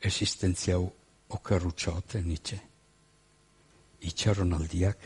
[0.00, 0.88] Existentzia hau
[1.36, 2.75] okerrutxa ote nitxe.
[4.00, 4.98] Itxaronaldiak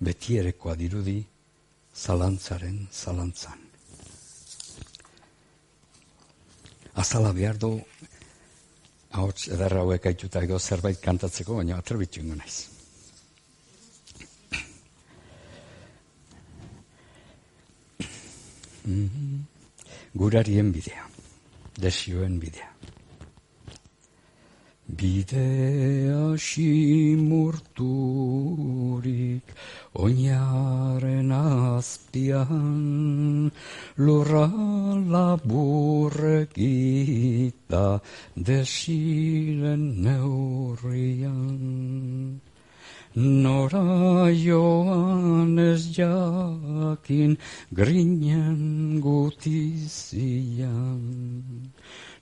[0.00, 1.18] betierekoa dirudi
[1.94, 3.58] zalantzaren zalantzan.
[6.98, 7.72] Azala behar du
[9.10, 12.58] ahots ederra hauek aituta edo zerbait kantatzeko, baina atrebitu ingo naiz.
[18.88, 19.44] Mhm.
[20.14, 21.04] Gurarien bidea,
[21.76, 22.70] desioen bidea.
[24.88, 27.84] Bidea simurturik
[29.92, 33.52] oinaren azpian
[33.98, 34.48] lurra
[35.12, 38.00] laburrekita
[38.34, 41.60] desiren neurrian.
[43.14, 47.36] Nora joan ez jakin
[47.74, 51.02] grinen gutizian.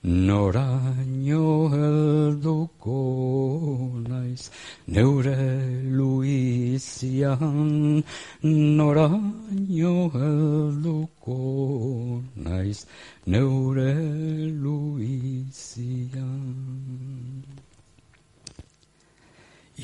[0.06, 2.98] Noraino helduko
[4.06, 4.50] naiz
[4.86, 5.34] neure
[5.98, 8.04] luizian.
[8.78, 11.40] Noraino helduko
[12.36, 12.86] naiz
[13.26, 13.94] neure
[14.62, 16.30] luizian.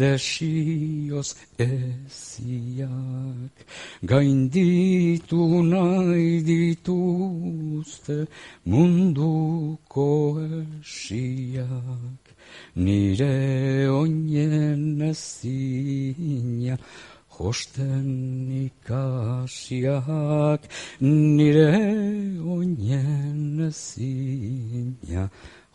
[0.01, 3.55] desioz eziak.
[4.11, 5.43] Gainditu
[5.73, 8.19] nahi dituzte
[8.67, 10.11] munduko
[10.61, 12.25] esiak,
[12.77, 16.77] nire oinen ezina,
[17.35, 20.63] Josten ikasiak,
[21.01, 21.73] nire
[22.47, 25.25] oinen ezina,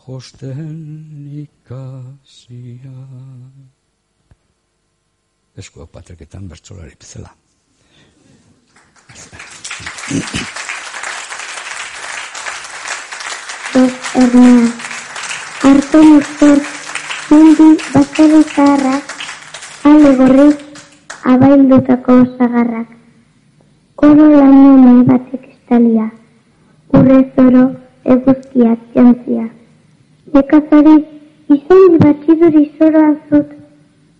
[0.06, 0.78] josten
[1.44, 2.88] ikasiak.
[5.60, 7.34] Eskuak patreketan bertsolari bezala.
[13.82, 13.92] Ez
[14.22, 14.72] ernea.
[15.70, 16.58] Arto muster,
[17.28, 19.14] zindi batzari zaharrak,
[19.84, 20.69] ale gorriz,
[21.24, 22.88] abaildutako zagarrak.
[24.02, 26.08] Oro laino nahi batek estalia,
[26.96, 27.64] urre zoro
[28.04, 29.46] eguzkiak jantzia.
[30.34, 30.96] Nekazari,
[31.56, 33.52] izan batxiduri zoroan zut,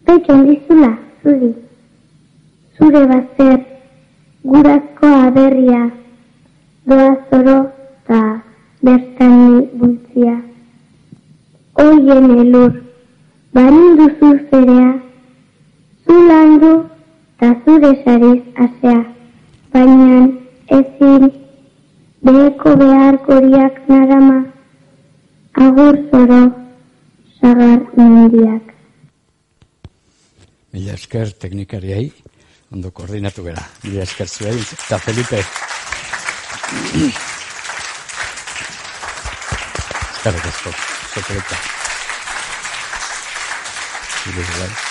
[0.06, 1.50] gaitxon dizula, zuri.
[2.76, 3.58] Zure bazer,
[4.44, 5.82] gurazko aberria,
[6.84, 7.58] doa zoro
[8.06, 8.22] ta
[8.82, 10.36] bertani bultzia.
[11.80, 12.72] Oien elur,
[13.54, 14.34] barin duzu
[16.06, 16.90] zerea, zu landu
[17.38, 19.04] ta zure sariz asea,
[19.72, 20.28] baina
[20.68, 21.32] ezin
[22.22, 24.44] beheko behar goriak narama,
[25.54, 26.52] agur zoro,
[27.40, 28.74] sagar mendiak.
[30.72, 32.12] Mila esker teknikariai,
[32.72, 33.62] ondo koordinatu gara.
[33.84, 35.42] Mila esker zuei, eta Felipe.
[40.20, 40.70] Eskerrik asko,
[41.14, 41.56] soporeta.
[44.26, 44.89] Mila esker.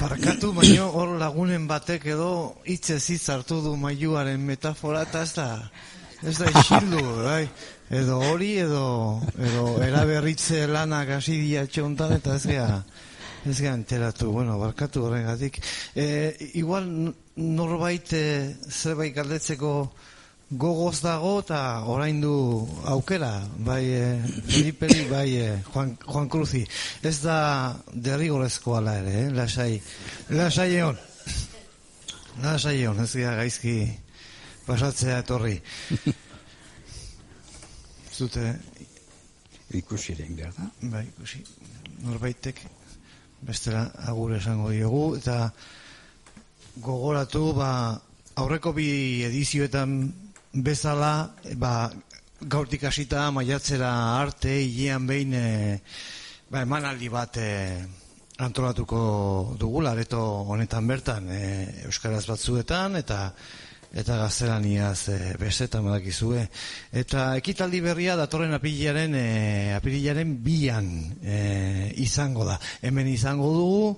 [0.00, 2.30] Barkatu, baino hor lagunen batek edo
[2.66, 5.46] hitzez hitz hartu du mailuaren metafora eta ez da
[6.26, 7.44] ez da isildu, bai.
[7.94, 8.86] Edo hori edo
[9.38, 12.66] edo eraberritze lanak hasi dira txontan eta ez gea
[13.46, 15.60] ez gea enteratu, bueno, barkatu horregatik.
[15.94, 16.90] E, igual
[17.36, 19.72] norbait e, zerbait galdetzeko
[20.50, 21.60] gogoz dago eta
[21.90, 22.32] orain du
[22.86, 24.02] aukera, bai e,
[24.46, 26.62] Feliperi, bai e, Juan, Juan Cruzi.
[27.02, 29.30] Ez da derrigorezko ala ere, eh?
[29.34, 29.80] lasai,
[30.30, 30.98] lasai egon.
[32.44, 33.74] Lasai egon, ez gara gaizki
[34.66, 35.58] pasatzea etorri.
[38.16, 38.54] Zute,
[39.74, 40.68] Ikusi ere behar da.
[40.92, 41.40] bai, ikusi,
[42.06, 42.60] norbaitek
[43.42, 45.50] bestela agur esango diogu, eta
[46.86, 47.70] gogoratu, ba,
[48.38, 48.86] aurreko bi
[49.26, 49.98] edizioetan
[50.56, 51.90] bezala, ba,
[52.40, 55.80] gaurtik hasita maiatzera arte, hilean behin, e,
[56.48, 57.50] ba, emanaldi bat e,
[58.38, 61.44] antolatuko dugula, areto honetan bertan, e,
[61.86, 63.30] Euskaraz batzuetan, eta
[63.96, 66.42] eta gaztelaniaz e, bestetan badakizue.
[66.92, 69.28] Eta ekitaldi berria datorren apilaren, e,
[69.76, 70.90] apilaren bian
[71.22, 71.38] e,
[72.04, 72.58] izango da.
[72.84, 73.94] Hemen izango dugu,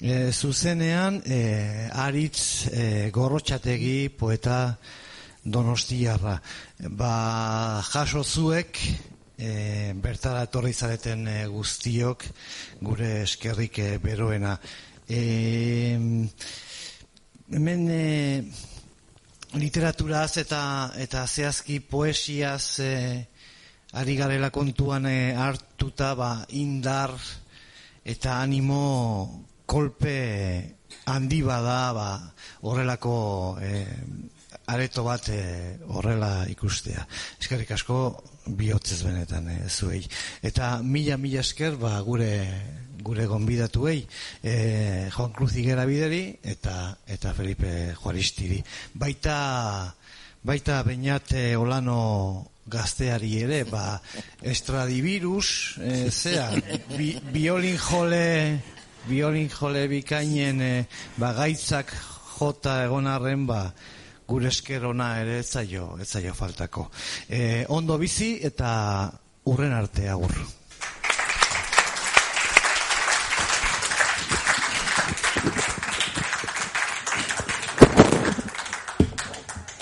[0.00, 4.76] e, zuzenean, e, aritz e, gorrotxategi poeta
[5.44, 6.40] donostiarra.
[6.90, 8.78] Ba, jaso zuek,
[9.38, 12.26] e, bertara etorri zareten e, guztiok,
[12.80, 14.56] gure eskerrik e, beroena.
[15.08, 15.98] E,
[17.52, 18.44] hemen e,
[19.58, 20.62] literaturaz eta
[20.96, 22.92] eta zehazki poesiaz e,
[23.98, 27.12] ari garela kontuan e, hartuta ba, indar
[28.04, 30.14] eta animo kolpe
[31.06, 32.08] handi bada ba,
[32.62, 33.18] horrelako
[33.60, 33.84] e,
[34.66, 37.06] areto bat e, horrela ikustea.
[37.40, 37.98] Eskerrik asko
[38.46, 40.02] bihotzez benetan e, zuei.
[40.42, 42.32] Eta mila mila esker ba, gure
[43.02, 44.04] gure gonbidatuei
[44.44, 48.62] e, Juan Cruz Higuera bideri eta eta Felipe Juaristiri.
[48.94, 49.94] Baita
[50.42, 54.00] baita Beñat Olano gazteari ere, ba,
[54.40, 56.48] estradivirus, e, zea,
[56.96, 58.60] bi, biolin jole,
[59.08, 60.72] biolin jole bikainen e,
[61.18, 61.92] ba, gaitzak
[62.38, 63.64] jota egon arren, ba,
[64.28, 66.88] gure esker ona ere ez zaio, ez zaio faltako.
[67.28, 68.72] E, ondo bizi eta
[69.50, 70.34] urren arte agur.